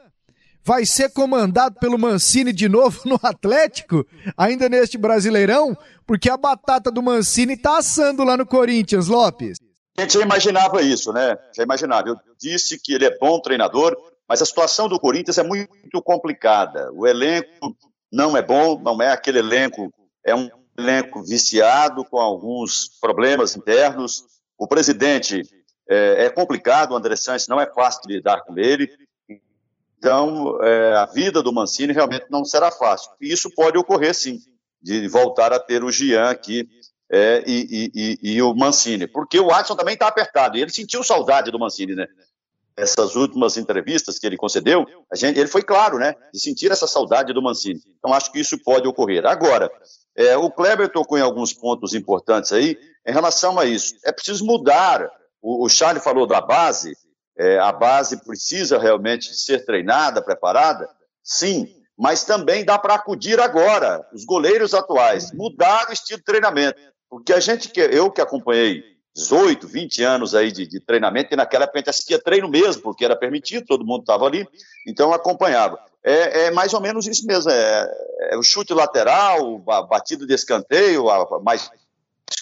[0.64, 4.04] vai ser comandado pelo Mancini de novo no Atlético,
[4.36, 5.78] ainda neste Brasileirão?
[6.08, 9.60] Porque a batata do Mancini tá assando lá no Corinthians, Lopes.
[9.96, 11.38] A gente já imaginava isso, né?
[11.56, 12.10] Já imaginava.
[12.10, 13.96] Eu disse que ele é bom treinador,
[14.28, 16.92] mas a situação do Corinthians é muito complicada.
[16.94, 17.78] O elenco
[18.12, 19.94] não é bom, não é aquele elenco,
[20.26, 24.24] é um elenco viciado, com alguns problemas internos.
[24.58, 25.44] O presidente
[25.90, 28.90] é, é complicado, o André Santos não é fácil de lidar com ele.
[29.98, 33.12] Então, é, a vida do Mancini realmente não será fácil.
[33.22, 34.40] E isso pode ocorrer, sim,
[34.82, 36.68] de voltar a ter o Gian aqui
[37.10, 39.08] é, e, e, e, e, o Mancini.
[39.08, 42.08] Porque o Watson também está apertado, e ele sentiu saudade do Mancini, né?
[42.76, 46.16] Essas últimas entrevistas que ele concedeu, gente, ele foi claro, né?
[46.34, 47.80] De sentir essa saudade do Mancini.
[48.00, 49.26] Então, acho que isso pode ocorrer.
[49.26, 49.72] Agora,
[50.16, 53.96] é, o Kleber tocou em alguns pontos importantes aí em relação a isso.
[54.06, 55.10] É preciso mudar.
[55.42, 56.96] O, o falou da base,
[57.38, 60.88] é, a base precisa realmente ser treinada, preparada,
[61.24, 66.80] sim, mas também dá para acudir agora, os goleiros atuais, mudar o estilo de treinamento.
[67.10, 68.84] Porque a gente, eu que acompanhei
[69.16, 72.82] 18, 20 anos aí de, de treinamento, e naquela época a gente assistia treino mesmo,
[72.82, 74.48] porque era permitido, todo mundo estava ali,
[74.88, 75.80] então acompanhava.
[76.04, 77.50] É, é, mais ou menos isso mesmo.
[77.50, 77.92] É,
[78.32, 81.72] é, o chute lateral, a batida de escanteio, a, mais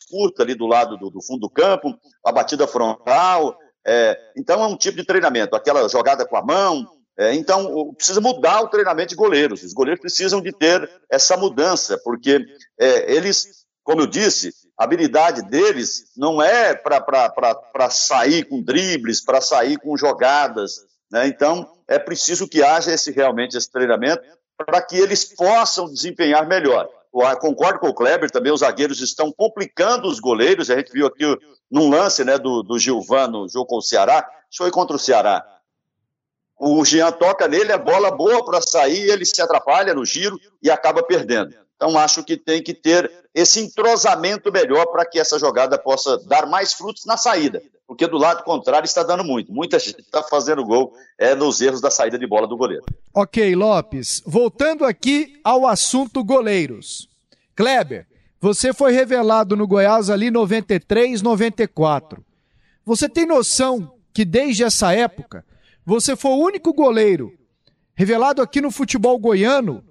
[0.09, 3.57] curta ali do lado do, do, fundo do campo, a batida frontal.
[3.85, 6.87] É, então é um tipo de treinamento, aquela jogada com a mão.
[7.17, 9.61] É, então precisa mudar o treinamento de goleiros.
[9.63, 12.43] Os goleiros precisam de ter essa mudança, porque
[12.79, 19.39] é, eles, como eu disse, a habilidade deles não é para sair com dribles, para
[19.39, 20.85] sair com jogadas.
[21.11, 21.27] Né?
[21.27, 24.23] Então, é preciso que haja esse realmente esse treinamento
[24.57, 26.87] para que eles possam desempenhar melhor.
[27.13, 31.07] Eu concordo com o Kleber, também os zagueiros estão complicando os goleiros, a gente viu
[31.07, 31.25] aqui
[31.69, 34.25] num lance né, do, do Gilvano, jogo com o Ceará,
[34.55, 35.45] foi contra o Ceará.
[36.57, 40.71] O Jean toca nele, a bola boa para sair, ele se atrapalha no giro e
[40.71, 41.53] acaba perdendo.
[41.81, 46.45] Então, acho que tem que ter esse entrosamento melhor para que essa jogada possa dar
[46.45, 47.59] mais frutos na saída.
[47.87, 49.51] Porque do lado contrário está dando muito.
[49.51, 52.85] Muita gente está fazendo gol é, nos erros da saída de bola do goleiro.
[53.11, 54.21] Ok, Lopes.
[54.27, 57.09] Voltando aqui ao assunto goleiros.
[57.55, 58.05] Kleber,
[58.39, 62.23] você foi revelado no Goiás ali 93, 94.
[62.85, 65.43] Você tem noção que desde essa época
[65.83, 67.33] você foi o único goleiro
[67.95, 69.83] revelado aqui no futebol goiano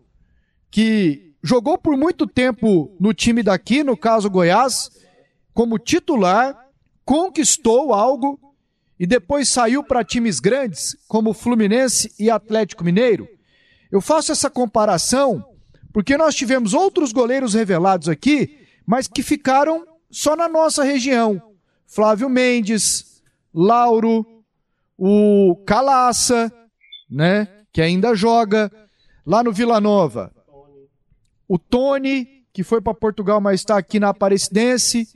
[0.70, 4.90] que jogou por muito tempo no time daqui, no caso Goiás,
[5.54, 6.56] como titular,
[7.04, 8.38] conquistou algo
[8.98, 13.28] e depois saiu para times grandes como Fluminense e Atlético Mineiro.
[13.90, 15.44] Eu faço essa comparação
[15.92, 21.42] porque nós tivemos outros goleiros revelados aqui, mas que ficaram só na nossa região.
[21.86, 23.22] Flávio Mendes,
[23.52, 24.24] Lauro,
[24.96, 26.52] o Calaça,
[27.10, 27.48] né?
[27.72, 28.70] que ainda joga.
[29.26, 30.32] Lá no Vila Nova,
[31.50, 35.08] o Tony, que foi para Portugal, mas está aqui na Aparecidense.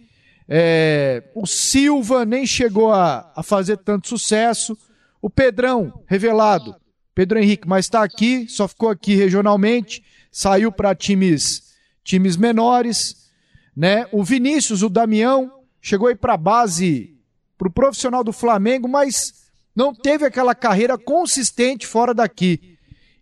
[0.49, 4.77] É, o Silva nem chegou a, a fazer tanto sucesso.
[5.23, 6.75] O Pedrão, revelado.
[7.15, 11.73] Pedro Henrique, mas está aqui, só ficou aqui regionalmente, saiu para times,
[12.03, 13.31] times menores.
[13.77, 14.05] Né?
[14.11, 17.17] O Vinícius, o Damião, chegou aí para a base,
[17.57, 19.35] para o profissional do Flamengo, mas
[19.73, 22.74] não teve aquela carreira consistente fora daqui.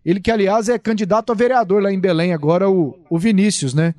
[0.05, 3.95] Ele que, aliás, é candidato a vereador lá em Belém, agora o, o Vinícius, né?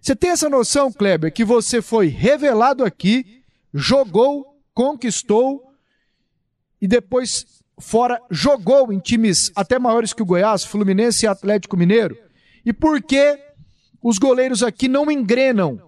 [0.00, 3.42] Você tem essa noção, Kleber, que você foi revelado aqui,
[3.74, 5.64] jogou, conquistou
[6.80, 7.44] e depois
[7.78, 12.16] fora jogou em times até maiores que o Goiás, Fluminense e Atlético Mineiro?
[12.64, 13.38] E por que
[14.02, 15.80] os goleiros aqui não engrenam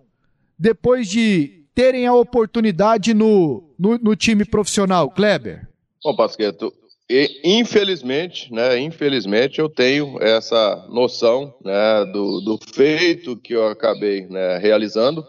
[0.58, 5.68] depois de terem a oportunidade no, no, no time profissional, Kleber?
[6.02, 6.72] Bom, Pasqueto,
[7.10, 14.26] e, infelizmente, né, infelizmente eu tenho essa noção né, do, do feito que eu acabei
[14.26, 15.26] né, realizando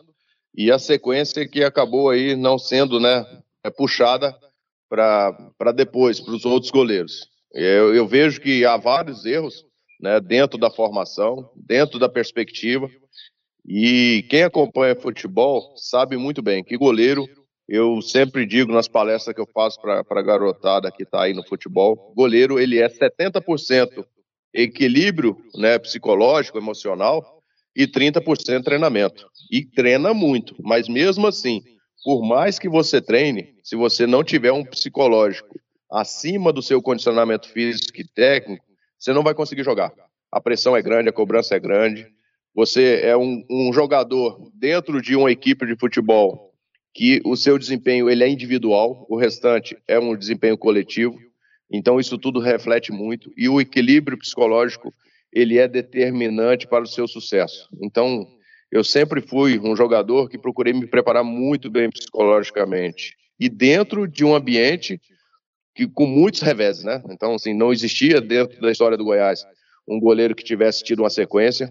[0.54, 3.26] e a sequência que acabou aí não sendo né,
[3.64, 4.36] é, puxada
[4.90, 7.30] para depois, para os outros goleiros.
[7.54, 9.66] Eu, eu, vejo que há vários erros
[10.02, 12.90] né, dentro da formação, dentro da perspectiva,
[13.66, 17.26] e quem acompanha futebol sabe muito bem que goleiro
[17.70, 21.46] eu sempre digo nas palestras que eu faço para a garotada que está aí no
[21.46, 24.04] futebol, goleiro ele é 70%
[24.52, 27.44] equilíbrio né, psicológico, emocional
[27.76, 29.28] e 30% treinamento.
[29.52, 31.62] E treina muito, mas mesmo assim,
[32.04, 35.60] por mais que você treine, se você não tiver um psicológico
[35.92, 38.66] acima do seu condicionamento físico e técnico,
[38.98, 39.94] você não vai conseguir jogar.
[40.32, 42.08] A pressão é grande, a cobrança é grande.
[42.56, 46.49] Você é um, um jogador dentro de uma equipe de futebol
[47.00, 51.18] que o seu desempenho ele é individual, o restante é um desempenho coletivo.
[51.72, 54.94] Então isso tudo reflete muito e o equilíbrio psicológico
[55.32, 57.70] ele é determinante para o seu sucesso.
[57.82, 58.28] Então
[58.70, 64.26] eu sempre fui um jogador que procurei me preparar muito bem psicologicamente e dentro de
[64.26, 65.00] um ambiente
[65.74, 67.02] que com muitos reveses, né?
[67.12, 69.46] Então assim não existia dentro da história do Goiás
[69.88, 71.70] um goleiro que tivesse tido uma sequência.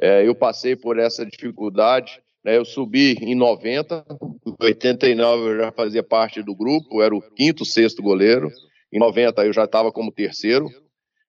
[0.00, 4.04] É, eu passei por essa dificuldade né, eu subi em 90,
[4.46, 8.50] em 89 eu já fazia parte do grupo, era o quinto, sexto goleiro.
[8.92, 10.68] Em 90 eu já estava como terceiro.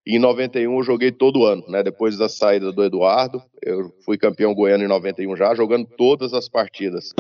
[0.06, 1.84] E em 91 eu joguei todo ano, né?
[1.84, 6.50] Depois da saída do Eduardo, eu fui campeão goiano em 91 já, jogando todas as
[6.50, 7.14] partidas.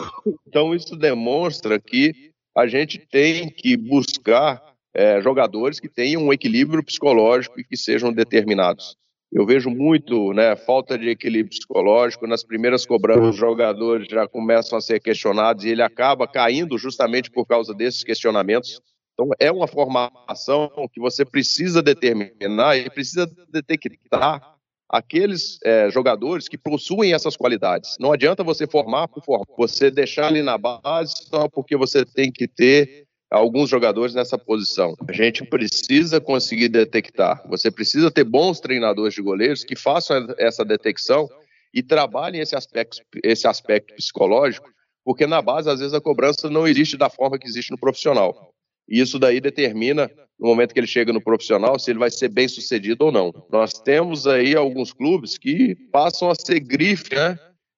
[0.47, 4.59] Então isso demonstra que a gente tem que buscar
[4.93, 8.97] é, jogadores que tenham um equilíbrio psicológico e que sejam determinados.
[9.31, 12.25] Eu vejo muito, né, falta de equilíbrio psicológico.
[12.25, 17.29] Nas primeiras cobranças, os jogadores já começam a ser questionados e ele acaba caindo justamente
[17.29, 18.81] por causa desses questionamentos.
[19.13, 24.55] Então, é uma formação que você precisa determinar e precisa detectar
[24.89, 27.95] aqueles é, jogadores que possuem essas qualidades.
[27.99, 32.31] Não adianta você formar por formar, você deixar ali na base só porque você tem
[32.31, 34.95] que ter alguns jogadores nessa posição.
[35.07, 37.43] A gente precisa conseguir detectar.
[37.47, 41.29] Você precisa ter bons treinadores de goleiros que façam essa detecção
[41.73, 44.69] e trabalhem esse aspecto, esse aspecto psicológico,
[45.05, 48.51] porque na base, às vezes, a cobrança não existe da forma que existe no profissional.
[48.87, 50.09] E isso daí determina,
[50.39, 53.31] no momento que ele chega no profissional, se ele vai ser bem sucedido ou não.
[53.51, 57.37] Nós temos aí alguns clubes que passam a ser grife né,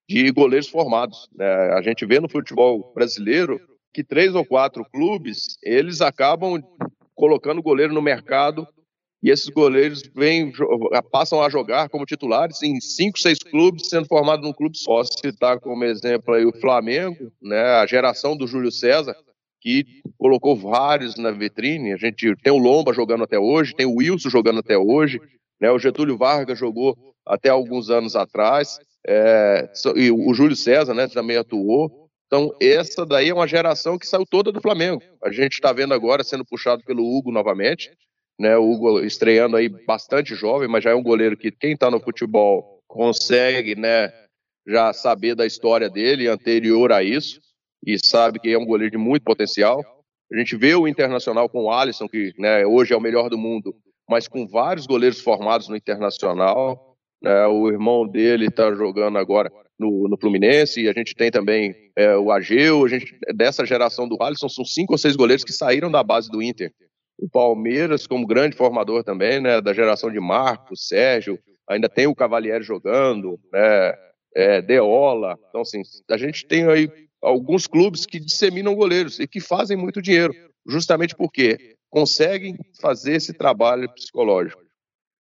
[0.10, 1.28] de goleiros formados.
[1.36, 1.46] Né?
[1.46, 3.60] A gente vê no futebol brasileiro
[3.94, 6.62] que três ou quatro clubes eles acabam
[7.16, 8.68] colocando goleiro no mercado
[9.24, 10.52] e esses goleiros vêm,
[11.12, 15.04] passam a jogar como titulares em cinco, seis clubes, sendo formado num clube só.
[15.04, 19.16] Citar como exemplo aí o Flamengo, né, a geração do Júlio César,
[19.62, 19.86] que
[20.18, 21.94] colocou vários na vitrine.
[21.94, 25.22] A gente tem o Lomba jogando até hoje, tem o Wilson jogando até hoje,
[25.60, 31.08] né, o Getúlio Vargas jogou até alguns anos atrás, é, e o Júlio César né,
[31.08, 32.01] também atuou.
[32.34, 35.04] Então, essa daí é uma geração que saiu toda do Flamengo.
[35.22, 37.92] A gente está vendo agora sendo puxado pelo Hugo novamente,
[38.40, 38.56] né?
[38.58, 42.00] O Hugo estreando aí bastante jovem, mas já é um goleiro que quem está no
[42.00, 44.14] futebol consegue, né,
[44.66, 47.42] já saber da história dele anterior a isso
[47.86, 49.82] e sabe que é um goleiro de muito potencial.
[50.32, 53.38] A gente vê o Internacional com o Alisson, que né, hoje é o melhor do
[53.38, 53.76] mundo,
[54.10, 56.96] mas com vários goleiros formados no Internacional.
[57.22, 59.52] Né, o irmão dele está jogando agora
[59.82, 64.22] no, no Fluminense, a gente tem também é, o Ageu, a gente, dessa geração do
[64.22, 66.72] Alisson, são cinco ou seis goleiros que saíram da base do Inter.
[67.18, 72.16] O Palmeiras, como grande formador também, né, da geração de Marcos, Sérgio, ainda tem o
[72.16, 73.94] Cavalieri jogando, né,
[74.36, 75.38] é, Deola.
[75.50, 76.90] Então, assim, a gente tem aí
[77.22, 80.34] alguns clubes que disseminam goleiros e que fazem muito dinheiro,
[80.68, 84.62] justamente porque conseguem fazer esse trabalho psicológico.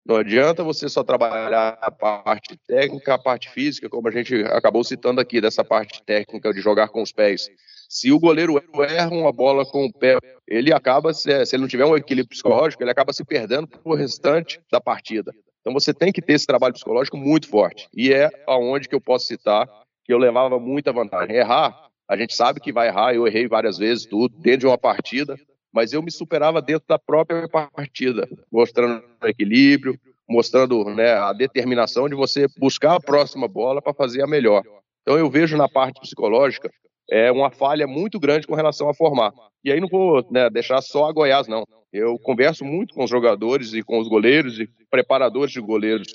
[0.10, 4.84] Não adianta você só trabalhar a parte técnica, a parte física, como a gente acabou
[4.84, 7.48] citando aqui, dessa parte técnica de jogar com os pés.
[7.88, 11.86] Se o goleiro erra uma bola com o pé, ele acaba, se ele não tiver
[11.86, 15.32] um equilíbrio psicológico, ele acaba se perdendo para o restante da partida.
[15.62, 17.88] Então você tem que ter esse trabalho psicológico muito forte.
[17.96, 19.70] E é aonde que eu posso citar
[20.04, 21.36] que eu levava muita vantagem.
[21.36, 24.78] Errar, a gente sabe que vai errar, eu errei várias vezes, tudo, dentro de uma
[24.78, 25.38] partida,
[25.72, 32.16] mas eu me superava dentro da própria partida, mostrando equilíbrio, mostrando né, a determinação de
[32.16, 34.64] você buscar a próxima bola para fazer a melhor.
[35.02, 36.70] Então eu vejo na parte psicológica
[37.12, 39.34] é uma falha muito grande com relação a formar.
[39.64, 41.66] E aí não vou né, deixar só a Goiás, não.
[41.92, 46.08] Eu converso muito com os jogadores e com os goleiros e preparadores de goleiros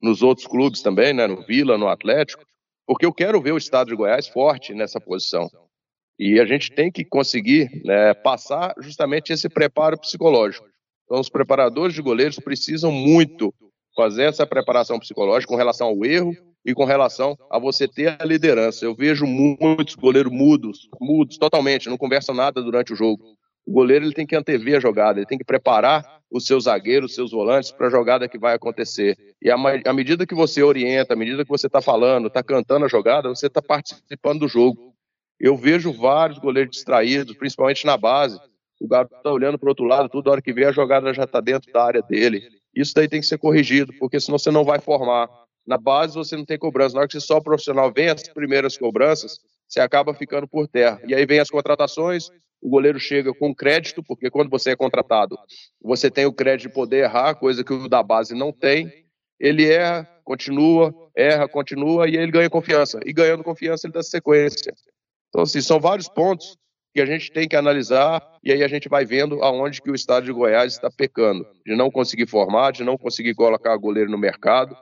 [0.00, 2.42] nos outros clubes também, né, no Vila, no Atlético,
[2.86, 5.50] porque eu quero ver o estado de Goiás forte nessa posição.
[6.20, 10.66] E a gente tem que conseguir né, passar justamente esse preparo psicológico.
[11.06, 13.54] Então, os preparadores de goleiros precisam muito
[13.96, 18.24] fazer essa preparação psicológica com relação ao erro e com relação a você ter a
[18.26, 18.84] liderança.
[18.84, 23.24] Eu vejo muitos goleiros mudos, mudos totalmente, não conversam nada durante o jogo.
[23.66, 27.12] O goleiro ele tem que antever a jogada, ele tem que preparar os seus zagueiros,
[27.12, 29.16] os seus volantes para a jogada que vai acontecer.
[29.40, 32.88] E à medida que você orienta, à medida que você está falando, está cantando a
[32.88, 34.90] jogada, você está participando do jogo.
[35.40, 38.38] Eu vejo vários goleiros distraídos, principalmente na base,
[38.80, 41.24] o garoto está olhando para o outro lado, toda hora que vê a jogada já
[41.24, 42.42] está dentro da área dele.
[42.74, 45.28] Isso daí tem que ser corrigido, porque senão você não vai formar.
[45.66, 46.94] Na base você não tem cobrança.
[46.94, 49.38] Na hora que só o profissional vem as primeiras cobranças,
[49.68, 51.00] você acaba ficando por terra.
[51.06, 52.28] E aí vem as contratações,
[52.60, 55.38] o goleiro chega com crédito, porque quando você é contratado,
[55.82, 58.90] você tem o crédito de poder errar, coisa que o da base não tem.
[59.38, 63.00] Ele erra, continua, erra, continua, e ele ganha confiança.
[63.04, 64.74] E ganhando confiança, ele dá sequência.
[65.30, 66.58] Então, assim, são vários pontos
[66.92, 69.94] que a gente tem que analisar e aí a gente vai vendo aonde que o
[69.94, 74.18] estado de Goiás está pecando, de não conseguir formar, de não conseguir colocar goleiro no
[74.18, 74.76] mercado,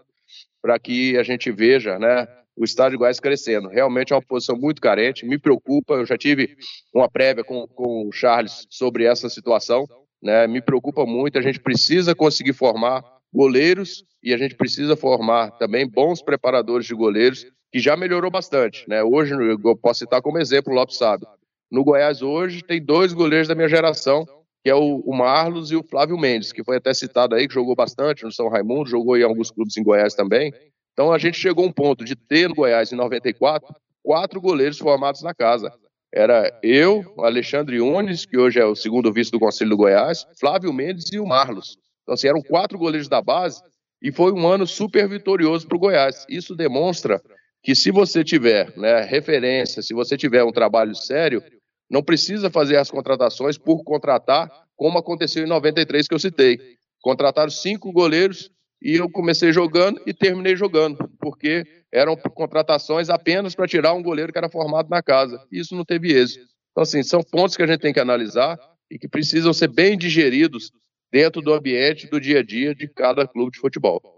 [0.61, 2.27] para que a gente veja, né,
[2.57, 3.69] o estado de Goiás crescendo.
[3.69, 6.57] Realmente é uma posição muito carente, me preocupa, eu já tive
[6.95, 9.87] uma prévia com, com o Charles sobre essa situação,
[10.23, 15.51] né, me preocupa muito, a gente precisa conseguir formar goleiros e a gente precisa formar
[15.53, 20.39] também bons preparadores de goleiros, que já melhorou bastante, né, hoje eu posso citar como
[20.39, 21.29] exemplo o Lopes Sábio,
[21.71, 24.27] no Goiás hoje tem dois goleiros da minha geração,
[24.65, 27.55] que é o, o Marlos e o Flávio Mendes, que foi até citado aí, que
[27.55, 30.53] jogou bastante no São Raimundo, jogou em alguns clubes em Goiás também.
[30.93, 34.79] Então a gente chegou a um ponto de ter no Goiás, em 94, quatro goleiros
[34.79, 35.73] formados na casa.
[36.13, 40.73] Era eu, Alexandre Unes, que hoje é o segundo vice do Conselho do Goiás, Flávio
[40.73, 41.77] Mendes e o Marlos.
[42.03, 43.63] Então, assim, eram quatro goleiros da base
[44.03, 46.25] e foi um ano super vitorioso para o Goiás.
[46.31, 47.21] Isso demonstra
[47.69, 51.43] que se você tiver né, referência, se você tiver um trabalho sério,
[51.91, 56.59] não precisa fazer as contratações por contratar, como aconteceu em 93 que eu citei.
[57.03, 58.51] Contrataram cinco goleiros
[58.81, 61.63] e eu comecei jogando e terminei jogando, porque
[61.93, 65.39] eram contratações apenas para tirar um goleiro que era formado na casa.
[65.53, 66.47] Isso não teve êxito.
[66.71, 68.59] Então, assim, são pontos que a gente tem que analisar
[68.91, 70.73] e que precisam ser bem digeridos
[71.13, 74.18] dentro do ambiente do dia a dia de cada clube de futebol.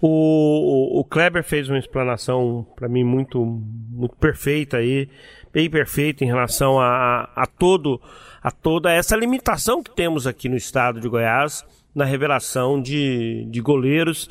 [0.00, 5.08] O, o Kleber fez uma explanação para mim muito, muito perfeita aí
[5.56, 7.98] bem perfeito em relação a, a, todo,
[8.42, 13.62] a toda essa limitação que temos aqui no estado de Goiás na revelação de, de
[13.62, 14.28] goleiros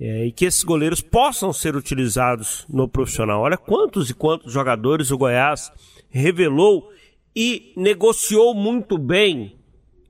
[0.00, 3.42] é, e que esses goleiros possam ser utilizados no profissional.
[3.42, 5.70] Olha quantos e quantos jogadores o Goiás
[6.08, 6.90] revelou
[7.34, 9.58] e negociou muito bem,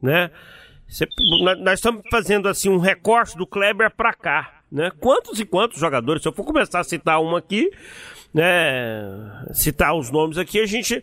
[0.00, 0.30] né?
[1.60, 4.90] Nós estamos fazendo assim um recorte do Kleber para cá, né?
[5.00, 6.22] Quantos e quantos jogadores?
[6.22, 7.70] Se eu for começar a citar um aqui,
[8.32, 11.02] né, citar os nomes aqui, a gente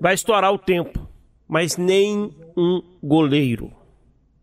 [0.00, 1.08] vai estourar o tempo.
[1.46, 3.72] Mas nem um goleiro,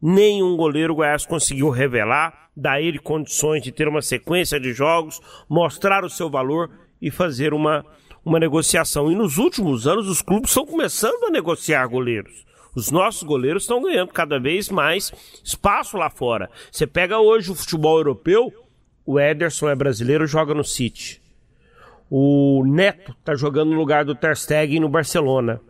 [0.01, 4.73] nem um goleiro o Goiás conseguiu revelar, dar ele condições de ter uma sequência de
[4.73, 5.19] jogos,
[5.49, 6.69] mostrar o seu valor
[7.01, 7.85] e fazer uma,
[8.23, 9.11] uma negociação.
[9.11, 12.45] E nos últimos anos os clubes estão começando a negociar goleiros.
[12.75, 15.11] Os nossos goleiros estão ganhando cada vez mais
[15.43, 16.49] espaço lá fora.
[16.69, 18.53] Você pega hoje o futebol europeu,
[19.05, 21.21] o Ederson é brasileiro, joga no City.
[22.09, 25.61] O Neto tá jogando no lugar do Ter Stegen no Barcelona.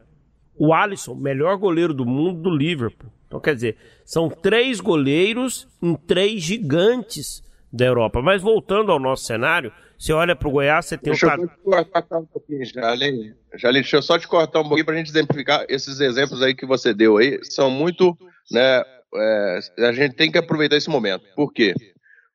[0.57, 3.11] O Alisson, melhor goleiro do mundo do Liverpool.
[3.27, 8.21] Então, quer dizer, são três goleiros em três gigantes da Europa.
[8.21, 11.43] Mas voltando ao nosso cenário, você olha para o Goiás, você tem deixa um...
[11.43, 13.33] eu cortar um pouquinho, Jalim.
[13.55, 16.53] Jalim, deixa eu só te cortar um pouquinho para a gente exemplificar esses exemplos aí
[16.53, 17.39] que você deu aí.
[17.43, 18.17] São muito,
[18.51, 18.83] né,
[19.15, 21.25] é, a gente tem que aproveitar esse momento.
[21.35, 21.73] Por quê?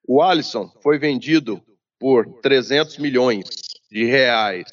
[0.07, 1.63] O Alisson foi vendido
[1.99, 3.45] por 300 milhões
[3.91, 4.67] de reais.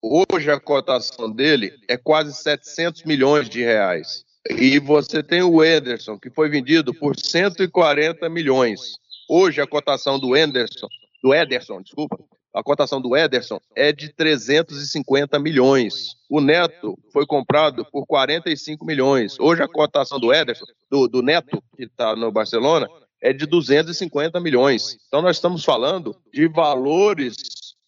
[0.00, 4.24] Hoje a cotação dele é quase 700 milhões de reais.
[4.50, 8.80] E você tem o Ederson, que foi vendido por 140 milhões.
[9.28, 10.88] Hoje a cotação do Ederson,
[11.22, 12.18] do Ederson, desculpa,
[12.54, 16.16] a cotação do Ederson é de 350 milhões.
[16.28, 19.40] O Neto foi comprado por 45 milhões.
[19.40, 22.86] Hoje a cotação do Ederson, do, do Neto, que está no Barcelona,
[23.22, 24.98] é de 250 milhões.
[25.06, 27.36] Então nós estamos falando de valores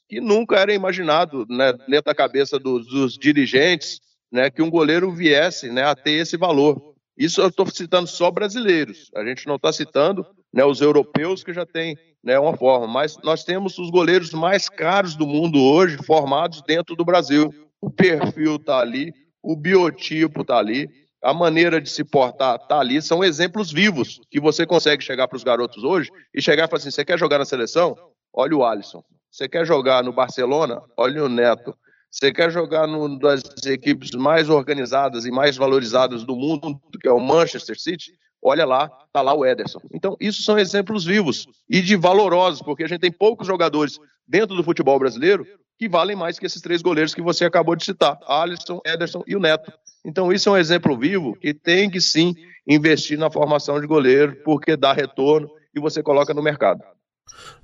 [0.09, 4.01] que nunca era imaginado né, dentro da cabeça dos, dos dirigentes
[4.33, 6.95] né, que um goleiro viesse né, a ter esse valor.
[7.19, 9.11] Isso eu estou citando só brasileiros.
[9.15, 12.87] A gente não está citando né, os europeus que já têm né, uma forma.
[12.87, 17.53] Mas nós temos os goleiros mais caros do mundo hoje formados dentro do Brasil.
[17.81, 19.13] O perfil está ali,
[19.43, 20.89] o biotipo está ali,
[21.23, 23.03] a maneira de se portar está ali.
[23.03, 26.79] São exemplos vivos que você consegue chegar para os garotos hoje e chegar e falar
[26.79, 27.95] assim: você quer jogar na seleção?
[28.33, 29.03] Olha o Alisson.
[29.31, 30.81] Você quer jogar no Barcelona?
[30.97, 31.77] Olha o Neto.
[32.11, 37.13] Você quer jogar numa das equipes mais organizadas e mais valorizadas do mundo, que é
[37.13, 38.13] o Manchester City?
[38.47, 39.81] Olha lá, tá lá o Ederson.
[39.91, 44.55] Então, isso são exemplos vivos e de valorosos, porque a gente tem poucos jogadores dentro
[44.55, 45.47] do futebol brasileiro
[45.79, 49.35] que valem mais que esses três goleiros que você acabou de citar: Alisson, Ederson e
[49.35, 49.73] o Neto.
[50.05, 52.35] Então, isso é um exemplo vivo que tem que sim
[52.69, 56.83] investir na formação de goleiro, porque dá retorno e você coloca no mercado.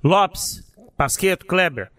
[0.03, 0.63] Lopes,
[0.97, 1.91] Pasqueto, Kleber.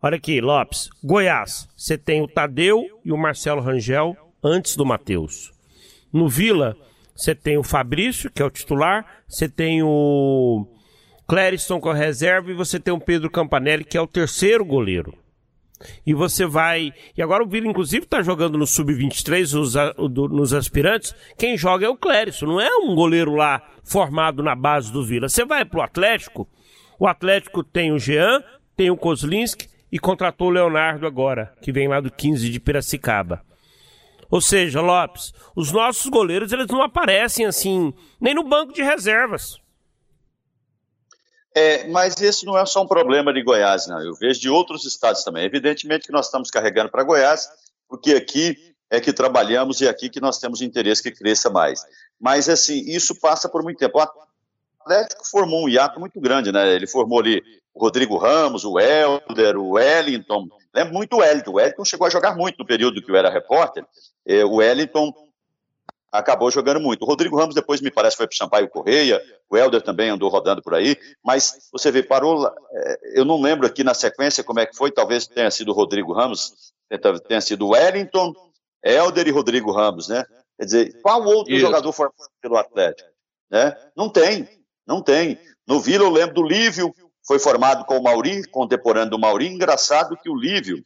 [0.00, 0.90] Olha aqui, Lopes.
[1.02, 5.52] Goiás, você tem o Tadeu e o Marcelo Rangel antes do Matheus.
[6.12, 6.76] No Vila,
[7.18, 10.64] você tem o Fabrício, que é o titular, você tem o
[11.26, 15.12] Clériston com a reserva e você tem o Pedro Campanelli, que é o terceiro goleiro.
[16.06, 16.92] E você vai.
[17.16, 19.52] E agora o Vila, inclusive, está jogando no Sub-23,
[20.30, 21.12] nos aspirantes.
[21.36, 25.28] Quem joga é o Clériston, não é um goleiro lá formado na base do Vila.
[25.28, 26.48] Você vai pro Atlético,
[27.00, 28.44] o Atlético tem o Jean,
[28.76, 33.47] tem o Kozlinski e contratou o Leonardo agora, que vem lá do 15 de Piracicaba.
[34.30, 39.58] Ou seja, Lopes, os nossos goleiros eles não aparecem assim, nem no banco de reservas.
[41.54, 44.00] É, mas esse não é só um problema de Goiás, não.
[44.00, 45.44] Eu vejo de outros estados também.
[45.44, 47.48] Evidentemente que nós estamos carregando para Goiás,
[47.88, 48.56] porque aqui
[48.90, 51.82] é que trabalhamos e é aqui que nós temos interesse que cresça mais.
[52.20, 53.98] Mas, assim, isso passa por muito tempo.
[53.98, 54.06] O
[54.82, 56.74] Atlético formou um hiato muito grande, né?
[56.74, 57.42] Ele formou ali
[57.74, 60.48] o Rodrigo Ramos, o Helder, o Wellington.
[60.74, 61.50] Lembro muito o Wellington.
[61.50, 63.84] O Wellington chegou a jogar muito no período que eu era repórter.
[64.26, 65.12] É, o Wellington
[66.12, 67.02] acabou jogando muito.
[67.02, 70.28] O Rodrigo Ramos depois me parece foi para o Sampaio Correia, o Helder também andou
[70.28, 74.60] rodando por aí, mas você vê, parou, é, eu não lembro aqui na sequência como
[74.60, 76.72] é que foi, talvez tenha sido o Rodrigo Ramos,
[77.26, 78.34] tenha sido o Wellington,
[78.82, 80.24] Helder e Rodrigo Ramos, né?
[80.58, 81.60] Quer dizer, qual outro Isso.
[81.60, 83.08] jogador formado pelo Atlético?
[83.50, 83.76] Né?
[83.96, 84.48] Não tem,
[84.86, 85.38] não tem.
[85.66, 86.92] No Vila eu lembro do Lívio,
[87.28, 89.48] foi formado com o Mauri, contemporâneo do Mauri.
[89.48, 90.82] Engraçado que o Lívio,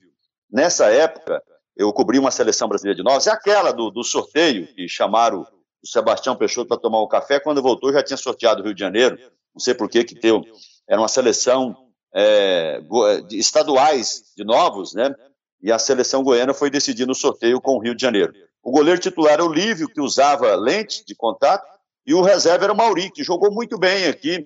[0.50, 1.40] nessa época,
[1.76, 5.46] eu cobri uma seleção brasileira de nós, é aquela do, do sorteio, que chamaram
[5.82, 8.80] o Sebastião Peixoto para tomar um café, quando voltou já tinha sorteado o Rio de
[8.80, 9.16] Janeiro,
[9.54, 10.42] não sei por que que deu,
[10.88, 11.76] era uma seleção
[12.12, 12.80] é,
[13.28, 15.14] de estaduais de novos, né,
[15.62, 18.32] e a seleção goiana foi decidir no sorteio com o Rio de Janeiro.
[18.62, 21.64] O goleiro titular era o Lívio, que usava lente de contato,
[22.04, 24.44] e o reserva era o Mauri, que jogou muito bem aqui,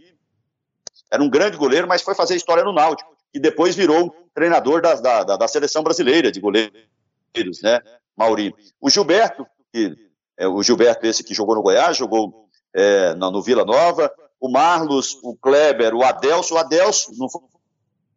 [1.10, 4.94] era um grande goleiro, mas foi fazer história no Náutico, e depois virou treinador da,
[4.94, 7.80] da, da seleção brasileira de goleiros, né,
[8.16, 8.54] Mauri.
[8.80, 9.94] O Gilberto, que,
[10.38, 14.50] é, o Gilberto esse que jogou no Goiás, jogou é, no, no Vila Nova, o
[14.50, 17.40] Marlos, o Kleber, o Adelso, o Adelso não foi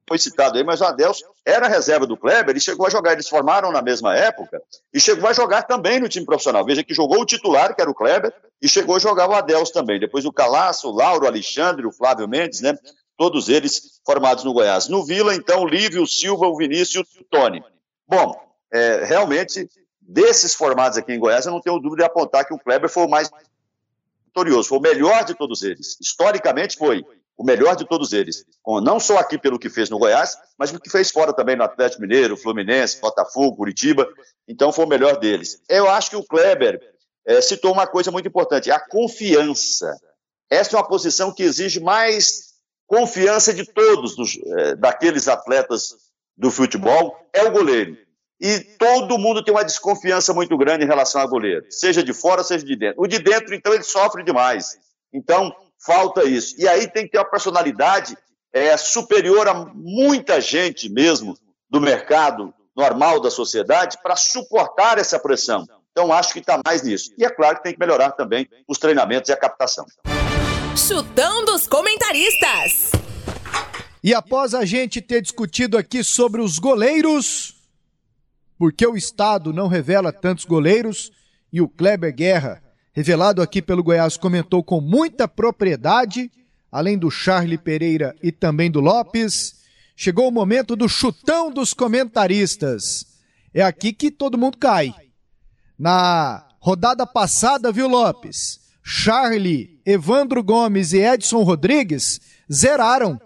[0.10, 3.14] foi citado aí, mas o Adelso era reserva do Kleber e chegou a jogar.
[3.14, 6.66] Eles formaram na mesma época e chegou a jogar também no time profissional.
[6.66, 9.72] Veja que jogou o titular, que era o Kleber, e chegou a jogar o Adelso
[9.72, 10.00] também.
[10.00, 12.78] Depois o Calaço, o Lauro, o Alexandre, o Flávio Mendes, né?
[13.16, 14.88] Todos eles formados no Goiás.
[14.88, 17.64] No Vila, então, o Lívio, o Silva, o Vinícius e o Tony.
[18.08, 18.36] Bom,
[18.74, 19.70] é, realmente,
[20.02, 23.06] desses formados aqui em Goiás, eu não tenho dúvida de apontar que o Kleber foi
[23.06, 23.30] o mais
[24.26, 25.98] vitorioso, foi o melhor de todos eles.
[26.02, 27.06] Historicamente foi
[27.40, 28.46] o melhor de todos eles.
[28.84, 31.64] Não só aqui pelo que fez no Goiás, mas pelo que fez fora também no
[31.64, 34.06] Atlético Mineiro, Fluminense, Botafogo, Curitiba.
[34.46, 35.62] Então foi o melhor deles.
[35.70, 36.82] Eu acho que o Kleber
[37.26, 39.98] é, citou uma coisa muito importante: a confiança.
[40.50, 42.50] Essa é uma posição que exige mais
[42.86, 45.96] confiança de todos, dos, é, daqueles atletas
[46.36, 47.98] do futebol, é o goleiro.
[48.42, 52.44] E todo mundo tem uma desconfiança muito grande em relação ao goleiro, seja de fora,
[52.44, 53.02] seja de dentro.
[53.02, 54.78] O de dentro, então, ele sofre demais.
[55.14, 55.54] Então,
[55.86, 56.56] falta isso.
[56.58, 58.18] E aí tem que ter uma personalidade
[58.54, 61.38] é, superior a muita gente mesmo
[61.70, 65.68] do mercado normal da sociedade para suportar essa pressão.
[65.92, 67.12] Então, acho que está mais nisso.
[67.18, 69.86] E é claro que tem que melhorar também os treinamentos e a captação.
[70.76, 72.92] Chutão dos comentaristas.
[74.02, 77.56] E após a gente ter discutido aqui sobre os goleiros,
[78.58, 81.12] porque o Estado não revela tantos goleiros,
[81.52, 82.64] e o Kleber Guerra
[83.00, 86.30] revelado aqui pelo Goiás, comentou com muita propriedade,
[86.70, 89.62] além do Charlie Pereira e também do Lopes.
[89.96, 93.06] Chegou o momento do chutão dos comentaristas.
[93.54, 94.94] É aqui que todo mundo cai.
[95.78, 98.60] Na rodada passada, viu, Lopes?
[98.84, 102.20] Charlie, Evandro Gomes e Edson Rodrigues
[102.52, 103.18] zeraram.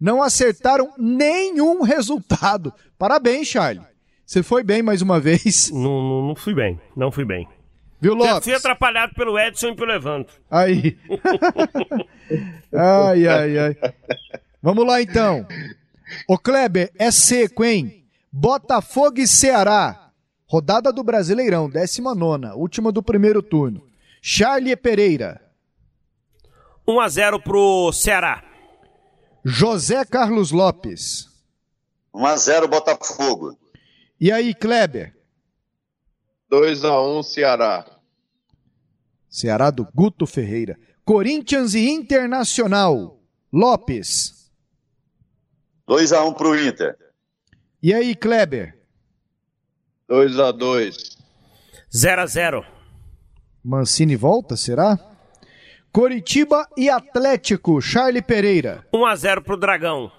[0.00, 2.72] Não acertaram nenhum resultado.
[2.98, 3.84] Parabéns, Charlie.
[4.24, 5.70] Você foi bem mais uma vez.
[5.70, 7.46] Não, não, não fui bem, não fui bem.
[8.00, 8.44] Viu, Lopes?
[8.44, 10.32] Fui atrapalhado pelo Edson e pelo Evandro.
[10.50, 10.96] Aí.
[12.72, 13.76] ai, ai, ai.
[14.62, 15.46] Vamos lá então.
[16.28, 18.04] Ô Kleber, é seco, hein?
[18.32, 20.12] Botafogo e Ceará.
[20.46, 23.82] Rodada do Brasileirão, 19, última do primeiro turno.
[24.22, 25.40] Charlie Pereira.
[26.86, 28.42] 1 a 0 pro Ceará.
[29.44, 31.26] José Carlos Lopes.
[32.14, 33.58] 1 a 0 Botafogo.
[34.18, 35.14] E aí, Kleber?
[36.48, 37.84] 2 a 1 Ceará.
[39.28, 40.78] Ceará do Guto Ferreira.
[41.04, 43.20] Corinthians e Internacional.
[43.52, 44.50] Lopes.
[45.86, 46.96] 2 a 1 pro Inter.
[47.82, 48.78] E aí, Kleber?
[50.08, 51.18] 2 a 2
[51.94, 52.64] 0 a 0
[53.62, 54.98] Mancini volta, será?
[55.92, 58.86] Coritiba e Atlético, Charlie Pereira.
[58.92, 60.10] 1 a 0 pro Dragão.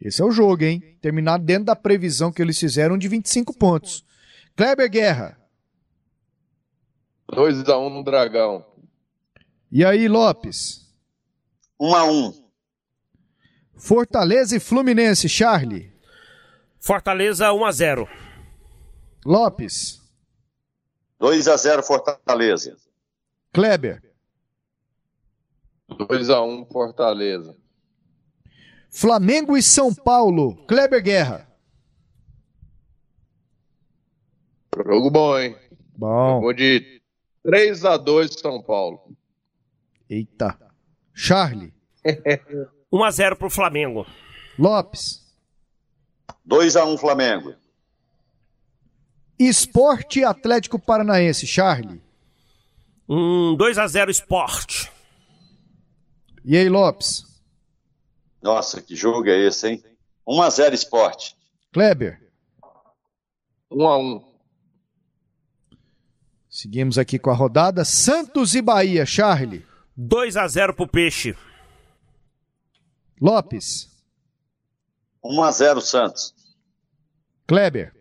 [0.00, 0.82] Esse é o jogo, hein?
[1.00, 4.04] Terminado dentro da previsão que eles fizeram de 25 pontos.
[4.56, 5.36] Kleber Guerra.
[7.28, 8.64] 2 a 1 no Dragão.
[9.70, 10.88] E aí, Lopes?
[11.80, 12.44] 1 a 1
[13.76, 15.92] Fortaleza e Fluminense, Charlie.
[16.78, 18.08] Fortaleza 1 a 0
[19.26, 20.00] Lopes.
[21.18, 22.76] 2 a 0 Fortaleza.
[23.52, 24.02] Kleber.
[25.88, 27.56] 2 a 1 Fortaleza.
[28.90, 31.53] Flamengo e São Paulo, Kleber Guerra.
[34.76, 35.56] Jogo bom, hein?
[35.96, 36.40] Bom.
[36.40, 37.00] Vou de
[37.44, 39.16] 3 a 2 São Paulo.
[40.08, 40.58] Eita.
[41.12, 41.72] Charlie.
[42.92, 44.06] 1 a 0 pro Flamengo.
[44.58, 45.22] Lopes.
[46.44, 47.54] 2 a 1 Flamengo.
[49.38, 52.02] Esporte e Atlético Paranaense, Charlie.
[53.08, 54.88] Um 2 a 0 Sport.
[56.44, 57.24] E aí, Lopes?
[58.42, 59.84] Nossa, que jogo é esse, hein?
[60.26, 61.36] 1 a 0 Esporte.
[61.72, 62.20] Kleber.
[63.70, 64.33] 1 a 1
[66.54, 67.84] Seguimos aqui com a rodada.
[67.84, 69.66] Santos e Bahia, Charlie.
[69.96, 71.36] 2 a 0 pro Peixe.
[73.20, 73.88] Lopes.
[75.24, 76.32] 1 a 0 Santos.
[77.44, 77.92] Kleber.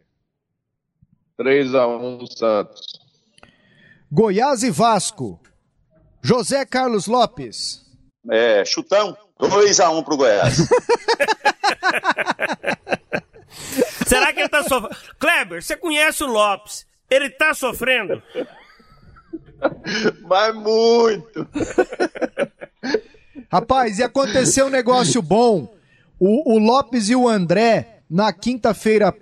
[1.35, 2.85] 3 a 1 Santos.
[4.11, 5.41] Goiás e Vasco.
[6.21, 7.83] José Carlos Lopes.
[8.29, 9.17] É, chutão.
[9.39, 10.57] 2 a 1 pro Goiás.
[14.05, 14.95] Será que ele tá sofrendo?
[15.17, 16.92] Kleber, você conhece o Lopes?
[17.13, 18.21] Ele tá sofrendo?
[20.27, 21.47] Mas muito.
[23.51, 25.71] Rapaz, e aconteceu um negócio bom.
[26.19, 29.13] O, o Lopes e o André, na quinta-feira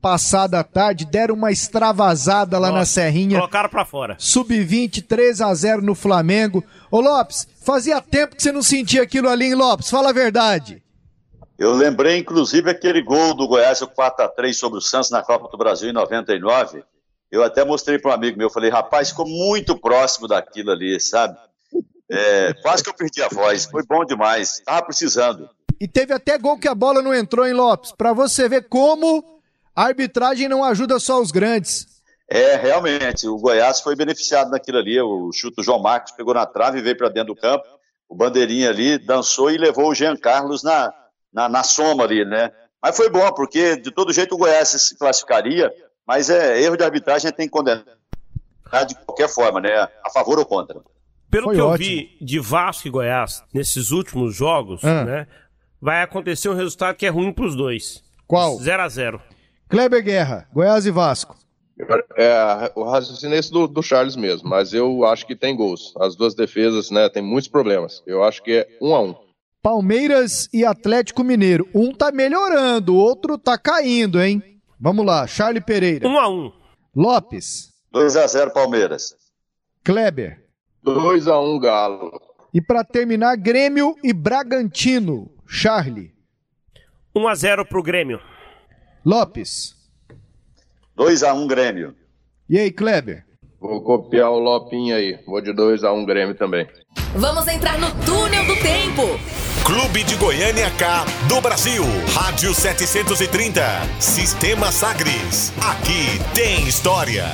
[0.00, 3.36] passada à tarde, deram uma extravasada lá na Nossa, Serrinha.
[3.38, 4.16] Colocaram pra fora.
[4.18, 6.64] Sub-20, 3 a 0 no Flamengo.
[6.90, 9.90] Ô Lopes, fazia tempo que você não sentia aquilo ali, hein, Lopes?
[9.90, 10.82] Fala a verdade.
[11.58, 15.58] Eu lembrei, inclusive, aquele gol do Goiás, o 4x3 sobre o Santos na Copa do
[15.58, 16.82] Brasil em 99.
[17.34, 21.36] Eu até mostrei para um amigo meu, falei, rapaz, ficou muito próximo daquilo ali, sabe?
[22.08, 25.50] É, quase que eu perdi a voz, foi bom demais, tava precisando.
[25.80, 27.90] E teve até gol que a bola não entrou, hein, Lopes?
[27.90, 29.40] Pra você ver como
[29.74, 31.88] a arbitragem não ajuda só os grandes.
[32.30, 36.46] É, realmente, o Goiás foi beneficiado naquilo ali, o chute do João Marcos pegou na
[36.46, 37.64] trave e veio para dentro do campo,
[38.08, 40.94] o bandeirinha ali dançou e levou o Jean Carlos na,
[41.32, 42.52] na, na soma ali, né?
[42.80, 45.72] Mas foi bom, porque de todo jeito o Goiás se classificaria,
[46.06, 47.84] mas é erro de arbitragem, a gente tem que condenar
[48.88, 49.70] de qualquer forma, né?
[50.04, 50.80] A favor ou contra.
[51.30, 51.88] Pelo Foi que eu ótimo.
[51.88, 55.04] vi de Vasco e Goiás nesses últimos jogos, Ah.
[55.04, 55.26] né?
[55.80, 58.02] Vai acontecer um resultado que é ruim pros dois.
[58.26, 58.56] Qual?
[58.58, 59.20] 0 a 0
[59.68, 61.36] Kleber Guerra, Goiás e Vasco.
[62.16, 65.92] É, o raciocínio é esse do, do Charles mesmo, mas eu acho que tem gols.
[66.00, 68.02] As duas defesas, né, tem muitos problemas.
[68.06, 69.14] Eu acho que é um a um.
[69.60, 71.68] Palmeiras e Atlético Mineiro.
[71.74, 74.42] Um tá melhorando, o outro tá caindo, hein?
[74.84, 76.06] Vamos lá, Charlie Pereira.
[76.06, 76.52] 1 a 1
[76.94, 79.16] Lopes, 2 a 0 Palmeiras.
[79.82, 80.44] Kleber.
[80.82, 82.20] 2 a 1 Galo.
[82.52, 85.30] E pra terminar, Grêmio e Bragantino.
[85.46, 86.12] Charlie.
[87.16, 88.20] 1 a 0 pro Grêmio.
[89.02, 89.74] Lopes.
[90.94, 91.96] 2 a 1 Grêmio.
[92.46, 93.24] E aí, Kleber?
[93.58, 95.18] Vou copiar o Lopinho aí.
[95.24, 96.68] Vou de 2 a 1 Grêmio também.
[97.16, 99.53] Vamos entrar no túnel do tempo.
[99.64, 101.82] Clube de Goiânia K do Brasil.
[102.12, 103.62] Rádio 730.
[103.98, 105.54] Sistema Sagres.
[105.56, 107.24] Aqui tem história.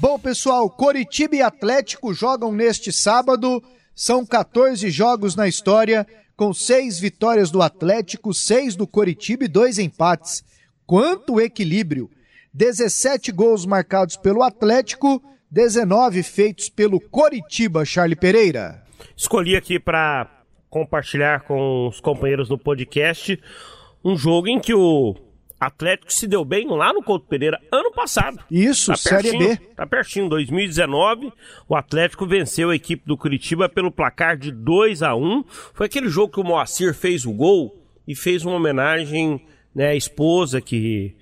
[0.00, 3.62] Bom, pessoal, Coritiba e Atlético jogam neste sábado.
[3.94, 9.78] São 14 jogos na história, com seis vitórias do Atlético, seis do Coritiba e dois
[9.78, 10.42] empates.
[10.86, 12.10] Quanto equilíbrio!
[12.54, 18.82] 17 gols marcados pelo Atlético, 19 feitos pelo Coritiba, Charlie Pereira.
[19.14, 20.37] Escolhi aqui para
[20.70, 23.40] compartilhar com os companheiros do podcast
[24.04, 25.16] um jogo em que o
[25.60, 28.38] Atlético se deu bem lá no Couto Pereira ano passado.
[28.50, 29.56] Isso, tá Série B.
[29.74, 31.32] Tá pertinho, 2019,
[31.68, 36.08] o Atlético venceu a equipe do Curitiba pelo placar de 2 a 1 Foi aquele
[36.08, 37.76] jogo que o Moacir fez o gol
[38.06, 41.14] e fez uma homenagem né, à esposa que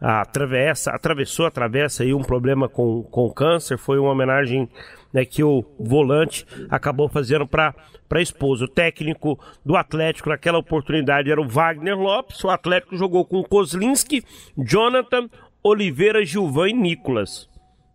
[0.00, 3.78] atravessa, atravessou, atravessa aí um problema com, com câncer.
[3.78, 4.68] Foi uma homenagem
[5.12, 7.74] né, que o volante acabou fazendo para
[8.10, 8.64] a esposa.
[8.64, 12.42] O técnico do Atlético naquela oportunidade era o Wagner Lopes.
[12.42, 14.24] O Atlético jogou com Kozlinski,
[14.56, 15.28] Jonathan,
[15.62, 17.48] Oliveira, Gilvan e Nicolas.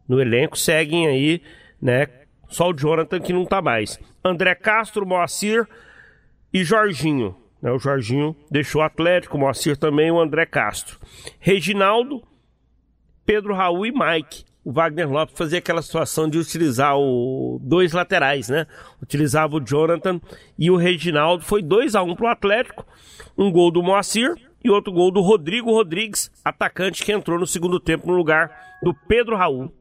[0.07, 1.41] No elenco seguem aí,
[1.81, 2.07] né?
[2.48, 3.99] Só o Jonathan que não tá mais.
[4.23, 5.68] André Castro, Moacir
[6.53, 7.35] e Jorginho.
[7.61, 10.98] Né, o Jorginho deixou o Atlético, o Moacir também, o André Castro.
[11.39, 12.23] Reginaldo,
[13.26, 18.49] Pedro Raul e Mike o Wagner Lopes fazia aquela situação de utilizar o dois laterais,
[18.49, 18.68] né?
[19.02, 20.19] Utilizava o Jonathan
[20.60, 21.45] e o Reginaldo.
[21.45, 22.85] Foi 2 a 1 um para o Atlético.
[23.38, 27.80] Um gol do Moacir e outro gol do Rodrigo Rodrigues, atacante que entrou no segundo
[27.80, 28.52] tempo no lugar
[28.84, 29.72] do Pedro Raul.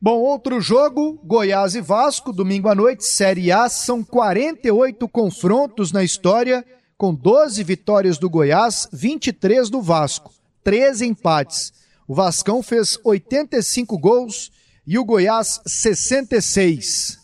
[0.00, 6.02] Bom, outro jogo, Goiás e Vasco, domingo à noite, Série A, são 48 confrontos na
[6.02, 6.64] história,
[6.98, 10.32] com 12 vitórias do Goiás, 23 do Vasco,
[10.64, 11.81] 13 empates.
[12.12, 14.52] O Vascão fez 85 gols
[14.86, 17.18] e o Goiás 66.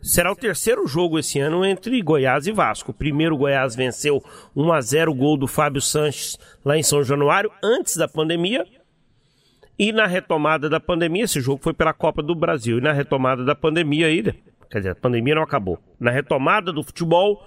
[0.00, 2.92] Será o terceiro jogo esse ano entre Goiás e Vasco.
[2.92, 4.22] O primeiro Goiás venceu
[4.54, 8.64] 1 a 0 o gol do Fábio Sanches lá em São Januário, antes da pandemia.
[9.76, 12.78] E na retomada da pandemia, esse jogo foi pela Copa do Brasil.
[12.78, 14.22] E na retomada da pandemia aí,
[14.70, 15.80] quer dizer, a pandemia não acabou.
[15.98, 17.44] Na retomada do futebol,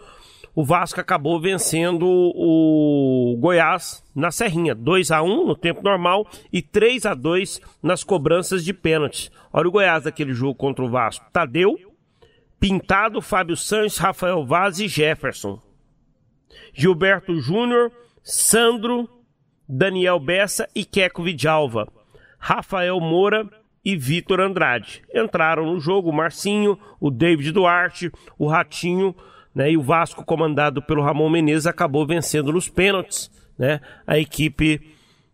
[0.55, 6.61] o Vasco acabou vencendo o Goiás na Serrinha, 2 a 1 no tempo normal e
[6.61, 9.29] 3 a 2 nas cobranças de pênalti.
[9.51, 11.25] Olha o Goiás daquele jogo contra o Vasco.
[11.33, 11.77] Tadeu,
[12.57, 15.59] Pintado, Fábio Santos, Rafael Vaz e Jefferson.
[16.73, 17.91] Gilberto Júnior,
[18.23, 19.09] Sandro,
[19.67, 21.85] Daniel Bessa e Queco Vidalva.
[22.39, 23.49] Rafael Moura
[23.83, 25.03] e Vitor Andrade.
[25.13, 29.13] Entraram no jogo o Marcinho, o David Duarte, o Ratinho,
[29.55, 29.71] né?
[29.71, 33.79] E o Vasco, comandado pelo Ramon Menezes, acabou vencendo nos pênaltis, né?
[34.05, 34.81] A equipe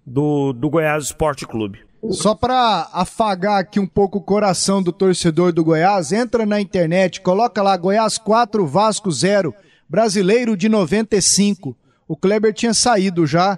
[0.05, 1.79] do, do Goiás Esporte Clube.
[2.09, 7.21] Só para afagar aqui um pouco o coração do torcedor do Goiás, entra na internet,
[7.21, 9.53] coloca lá Goiás 4, Vasco 0,
[9.87, 11.75] brasileiro de 95.
[12.07, 13.57] O Kleber tinha saído já.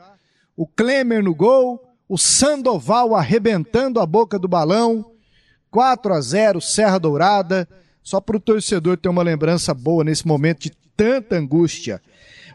[0.57, 5.06] O Klemer no gol, o Sandoval arrebentando a boca do balão.
[5.72, 7.68] 4 a 0, Serra Dourada.
[8.03, 12.01] Só para o torcedor ter uma lembrança boa nesse momento de tanta angústia.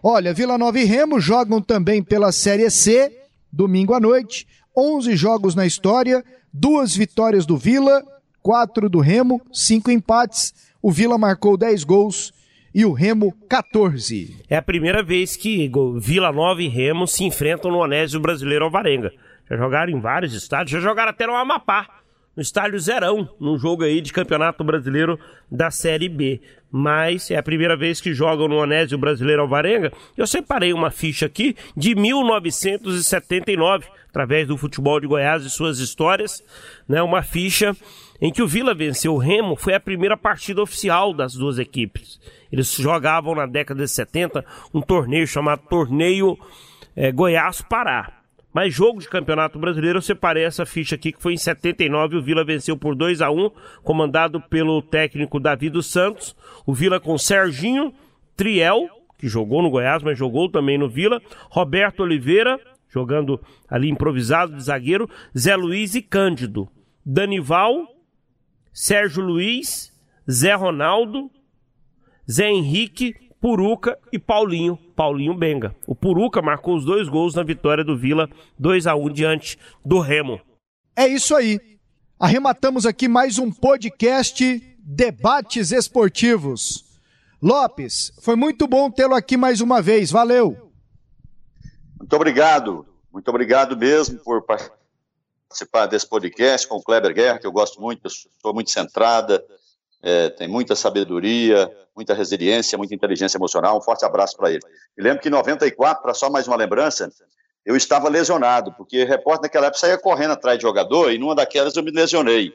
[0.02, 3.10] Olha, Vila Nova e Remo jogam também pela Série C,
[3.50, 4.46] domingo à noite.
[4.76, 8.04] 11 jogos na história, duas vitórias do Vila,
[8.42, 10.54] quatro do Remo, cinco empates.
[10.80, 12.32] O Vila marcou 10 gols
[12.72, 14.44] e o Remo 14.
[14.48, 15.68] É a primeira vez que
[15.98, 19.12] Vila Nova e Remo se enfrentam no Onésio Brasileiro Alvarenga.
[19.50, 21.98] Já jogaram em vários estádios, já jogaram até no Amapá
[22.38, 25.18] no estádio Zerão, num jogo aí de campeonato brasileiro
[25.50, 26.40] da Série B.
[26.70, 29.92] Mas é a primeira vez que jogam no Onésio Brasileiro Alvarenga.
[30.16, 36.40] Eu separei uma ficha aqui de 1979, através do futebol de Goiás e suas histórias,
[36.88, 37.02] né?
[37.02, 37.76] Uma ficha
[38.20, 42.20] em que o Vila venceu o Remo, foi a primeira partida oficial das duas equipes.
[42.52, 46.38] Eles jogavam na década de 70 um torneio chamado Torneio
[46.94, 48.17] é, Goiás-Pará.
[48.52, 52.22] Mas jogo de Campeonato Brasileiro, eu separei essa ficha aqui que foi em 79, o
[52.22, 53.50] Vila venceu por 2 a 1
[53.82, 56.34] comandado pelo técnico Davi dos Santos.
[56.66, 57.92] O Vila com Serginho,
[58.34, 58.88] Triel,
[59.18, 61.20] que jogou no Goiás, mas jogou também no Vila,
[61.50, 62.58] Roberto Oliveira,
[62.88, 66.68] jogando ali improvisado de zagueiro, Zé Luiz e Cândido,
[67.04, 67.86] Danival,
[68.72, 69.92] Sérgio Luiz,
[70.30, 71.30] Zé Ronaldo,
[72.30, 75.74] Zé Henrique, Puruca e Paulinho, Paulinho Benga.
[75.86, 78.28] O Puruca marcou os dois gols na vitória do Vila,
[78.58, 80.40] 2 a 1 diante do Remo.
[80.96, 81.60] É isso aí.
[82.18, 86.84] Arrematamos aqui mais um podcast Debates Esportivos.
[87.40, 90.10] Lopes, foi muito bom tê-lo aqui mais uma vez.
[90.10, 90.72] Valeu.
[91.96, 92.84] Muito obrigado.
[93.12, 98.02] Muito obrigado mesmo por participar desse podcast com o Kleber Guerra, que eu gosto muito,
[98.02, 99.44] pessoa muito centrada,
[100.02, 103.76] é, tem muita sabedoria, muita resiliência, muita inteligência emocional.
[103.76, 104.60] Um forte abraço para ele.
[104.96, 107.10] E lembro que em 94, para só mais uma lembrança,
[107.64, 111.76] eu estava lesionado, porque repórter naquela época saía correndo atrás de jogador e numa daquelas
[111.76, 112.52] eu me lesionei.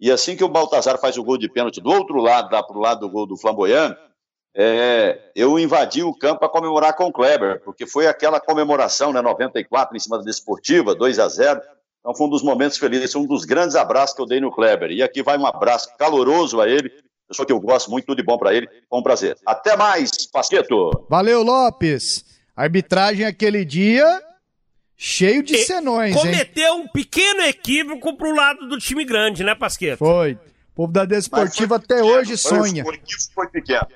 [0.00, 2.76] E assim que o Baltazar faz o gol de pênalti do outro lado, lá para
[2.76, 3.96] o lado do gol do Flamboyant,
[4.54, 9.20] é, eu invadi o campo para comemorar com o Kleber, porque foi aquela comemoração, né,
[9.20, 11.60] 94, em cima da Desportiva, 2 a 0
[12.00, 14.90] Então foi um dos momentos felizes, um dos grandes abraços que eu dei no Kleber.
[14.90, 16.90] E aqui vai um abraço caloroso a ele,
[17.28, 19.36] pessoa que eu gosto muito, tudo de bom para ele, com um prazer.
[19.46, 21.06] Até mais, Pasqueto!
[21.08, 22.24] Valeu, Lopes!
[22.56, 24.22] Arbitragem aquele dia
[24.96, 26.80] cheio de senões, Cometeu hein?
[26.82, 29.98] um pequeno equívoco pro lado do time grande, né, Pasqueto?
[29.98, 30.32] Foi.
[30.32, 30.38] O
[30.74, 32.84] povo da Desportiva até pequeno, hoje sonha.
[32.84, 33.86] O equívoco foi pequeno.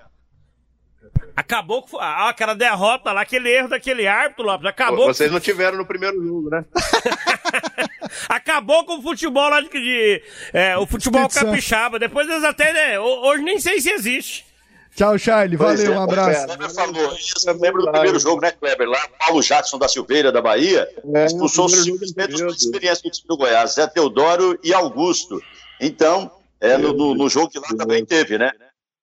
[1.36, 4.66] Acabou com ah, aquela derrota lá, aquele erro daquele árbitro, Lopes.
[4.66, 5.06] Acabou.
[5.06, 6.64] Vocês não tiveram no primeiro jogo, né?
[8.28, 9.68] Acabou com o futebol lá de.
[9.68, 10.22] de
[10.52, 11.98] é, o futebol capixaba.
[11.98, 12.72] Depois eles até.
[12.72, 14.46] Né, hoje nem sei se existe.
[14.94, 15.56] Tchau, Charlie.
[15.56, 16.46] Valeu, é, um abraço.
[16.46, 17.46] Kleber falou isso.
[17.46, 18.88] Lembra do primeiro jogo, né, Kleber?
[18.88, 23.36] Lá, Paulo Jackson da Silveira, da Bahia, é, expulsou simplesmente os experiência do time do
[23.36, 25.42] Goiás, Zé Teodoro e Augusto.
[25.80, 26.30] Então,
[26.60, 28.52] é, no, no, no jogo que lá também teve, né?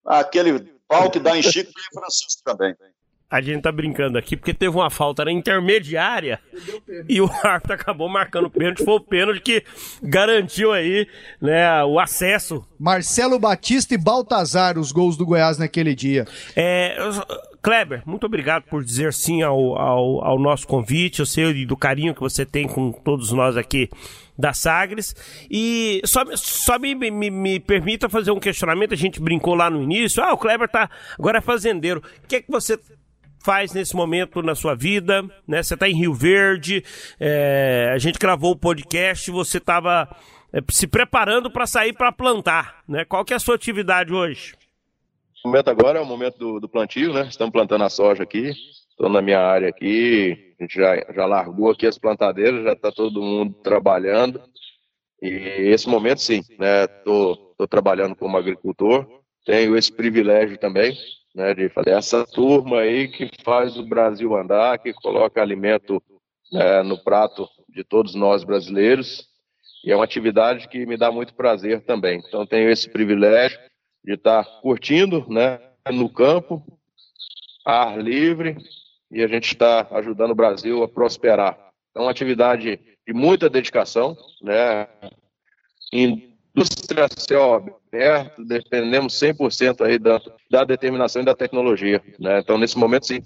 [0.05, 2.75] Aquele Pau que dá em Chico e Francisco também.
[3.29, 6.37] A gente tá brincando aqui porque teve uma falta na intermediária
[7.07, 8.83] e o árbitro acabou marcando o pênalti.
[8.83, 9.63] Foi o pênalti que
[10.03, 11.07] garantiu aí
[11.41, 12.67] né, o acesso.
[12.77, 16.27] Marcelo Batista e Baltazar, os gols do Goiás naquele dia.
[16.57, 16.97] É,
[17.61, 21.19] Kleber, muito obrigado por dizer sim ao, ao, ao nosso convite.
[21.19, 23.87] Eu sei do carinho que você tem com todos nós aqui
[24.37, 25.15] da Sagres.
[25.49, 28.93] E só, só me, me, me, permita fazer um questionamento.
[28.93, 30.23] A gente brincou lá no início.
[30.23, 32.01] Ah, o Kleber tá agora é fazendeiro.
[32.23, 32.79] O que é que você
[33.43, 35.21] faz nesse momento na sua vida?
[35.47, 35.61] Né?
[35.61, 36.83] Você está em Rio Verde.
[37.19, 39.29] É, a gente gravou o podcast.
[39.29, 40.09] Você estava
[40.51, 42.77] é, se preparando para sair para plantar.
[42.87, 43.05] Né?
[43.05, 44.53] Qual que é a sua atividade hoje?
[45.43, 47.27] O momento agora é o momento do, do plantio, né?
[47.27, 48.51] Estamos plantando a soja aqui.
[48.91, 52.91] Estou na minha área aqui, a gente já, já largou aqui as plantadeiras, já está
[52.91, 54.39] todo mundo trabalhando.
[55.19, 56.85] E esse momento, sim, né?
[56.85, 59.07] Tô trabalhando como agricultor,
[59.43, 60.95] tenho esse privilégio também,
[61.33, 61.55] né?
[61.55, 66.01] De fazer essa turma aí que faz o Brasil andar, que coloca alimento
[66.51, 69.27] né, no prato de todos nós brasileiros.
[69.83, 72.21] E é uma atividade que me dá muito prazer também.
[72.23, 73.59] Então, tenho esse privilégio
[74.03, 75.59] de estar curtindo, né?
[75.91, 76.63] No campo,
[77.65, 78.57] ar livre,
[79.09, 81.57] e a gente está ajudando o Brasil a prosperar.
[81.95, 84.87] É uma atividade de muita dedicação, né?
[85.91, 92.39] Indústria céu aberto, dependemos 100% aí da, da determinação e da tecnologia, né?
[92.39, 93.21] Então, nesse momento, sim,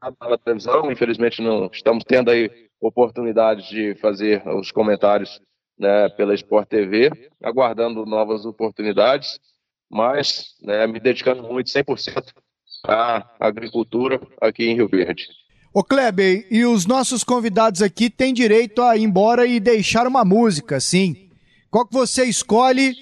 [0.00, 2.50] na televisão, infelizmente não estamos tendo aí
[2.80, 5.40] oportunidades de fazer os comentários
[5.78, 7.10] né, pela Sport TV,
[7.42, 9.38] aguardando novas oportunidades,
[9.90, 12.32] mas né, me dedicando muito 100%
[12.86, 15.26] a agricultura aqui em Rio Verde.
[15.72, 20.24] Ô Kleber, e os nossos convidados aqui têm direito a ir embora e deixar uma
[20.24, 21.30] música, sim.
[21.70, 22.94] Qual que você escolhe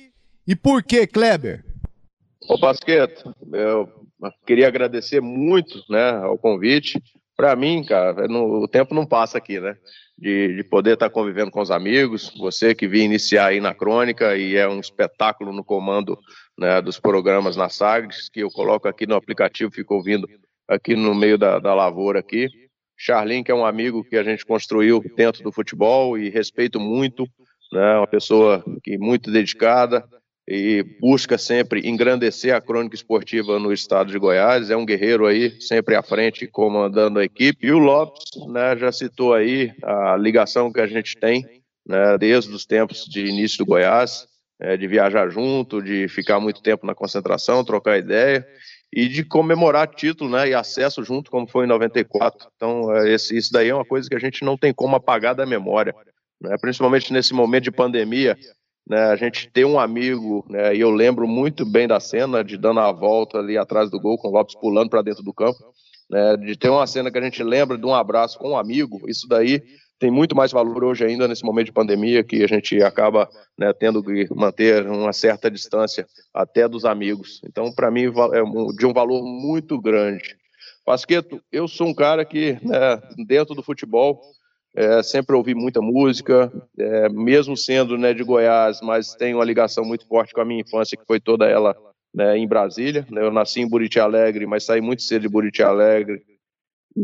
[0.47, 1.65] e por que, Kleber?
[2.49, 3.89] Ô Pasqueto, eu
[4.47, 7.03] queria agradecer muito né, ao convite.
[7.37, 9.77] Para mim, cara, no, o tempo não passa aqui, né?
[10.19, 14.35] De, de poder estar convivendo com os amigos, você que vim iniciar aí na crônica
[14.35, 16.19] e é um espetáculo no comando
[16.59, 20.29] né, dos programas na Sagres, que eu coloco aqui no aplicativo, fico ouvindo
[20.69, 22.49] aqui no meio da, da lavoura aqui.
[22.97, 27.29] Charlin, que é um amigo que a gente construiu dentro do futebol e respeito muito,
[27.73, 30.03] né, uma pessoa que muito dedicada
[30.49, 35.61] e busca sempre engrandecer a crônica esportiva no estado de Goiás, é um guerreiro aí,
[35.61, 37.67] sempre à frente, comandando a equipe.
[37.67, 41.45] E o Lopes, né, já citou aí a ligação que a gente tem,
[41.87, 44.27] né, desde os tempos de início do Goiás,
[44.61, 48.47] é, de viajar junto, de ficar muito tempo na concentração, trocar ideia
[48.93, 52.49] e de comemorar título né, e acesso junto, como foi em 94.
[52.57, 55.35] Então, é, esse, isso daí é uma coisa que a gente não tem como apagar
[55.35, 55.95] da memória,
[56.41, 58.37] né, principalmente nesse momento de pandemia.
[58.89, 62.57] Né, a gente tem um amigo, né, e eu lembro muito bem da cena de
[62.57, 65.59] dando a volta ali atrás do gol, com o Lopes pulando para dentro do campo,
[66.09, 69.01] né, de ter uma cena que a gente lembra de um abraço com um amigo,
[69.09, 69.61] isso daí
[69.99, 73.29] tem muito mais valor hoje ainda nesse momento de pandemia que a gente acaba
[73.59, 77.41] né, tendo que manter uma certa distância até dos amigos.
[77.45, 80.37] Então, para mim, é de um valor muito grande.
[80.85, 84.21] Pasqueto, eu sou um cara que, né, dentro do futebol,
[84.75, 89.85] é, sempre ouvi muita música, é, mesmo sendo né, de Goiás, mas tenho uma ligação
[89.85, 91.75] muito forte com a minha infância, que foi toda ela
[92.15, 93.07] né, em Brasília.
[93.11, 96.23] Eu nasci em Buriti Alegre, mas saí muito cedo de Buriti Alegre,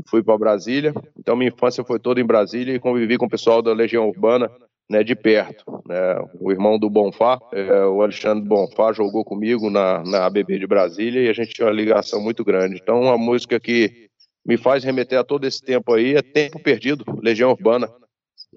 [0.09, 0.95] fui para Brasília.
[1.19, 4.51] Então, minha infância foi toda em Brasília e convivi com o pessoal da Legião Urbana
[4.89, 5.65] né, de perto.
[5.87, 6.23] Né?
[6.41, 11.23] O irmão do Bonfá, é, o Alexandre Bonfá, jogou comigo na, na ABB de Brasília
[11.23, 12.79] e a gente tinha uma ligação muito grande.
[12.83, 14.09] Então, uma música que
[14.45, 17.89] me faz remeter a todo esse tempo aí é Tempo Perdido, Legião Urbana.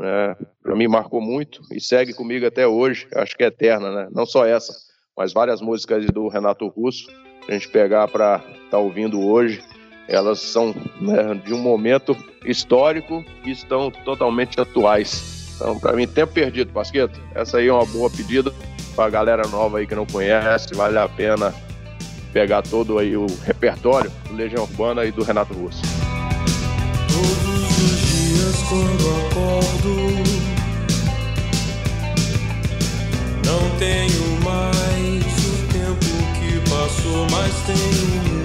[0.01, 4.09] é, para mim marcou muito e segue comigo até hoje, acho que é eterna, né?
[4.11, 4.73] Não só essa,
[5.17, 7.07] mas várias músicas do Renato Russo,
[7.47, 9.61] a gente pegar para estar tá ouvindo hoje,
[10.07, 12.15] elas são né, de um momento
[12.45, 15.53] histórico e estão totalmente atuais.
[15.55, 17.19] Então, para mim, tempo perdido, Pasqueto.
[17.33, 18.53] Essa aí é uma boa pedida
[18.95, 21.53] para a galera nova aí que não conhece, vale a pena
[22.31, 25.81] pegar todo aí o repertório do Legião Urbana e do Renato Russo.
[27.07, 30.15] Todos os dias quando acordo
[33.45, 36.05] Não tenho mais o tempo
[36.39, 38.44] que passou, mas tenho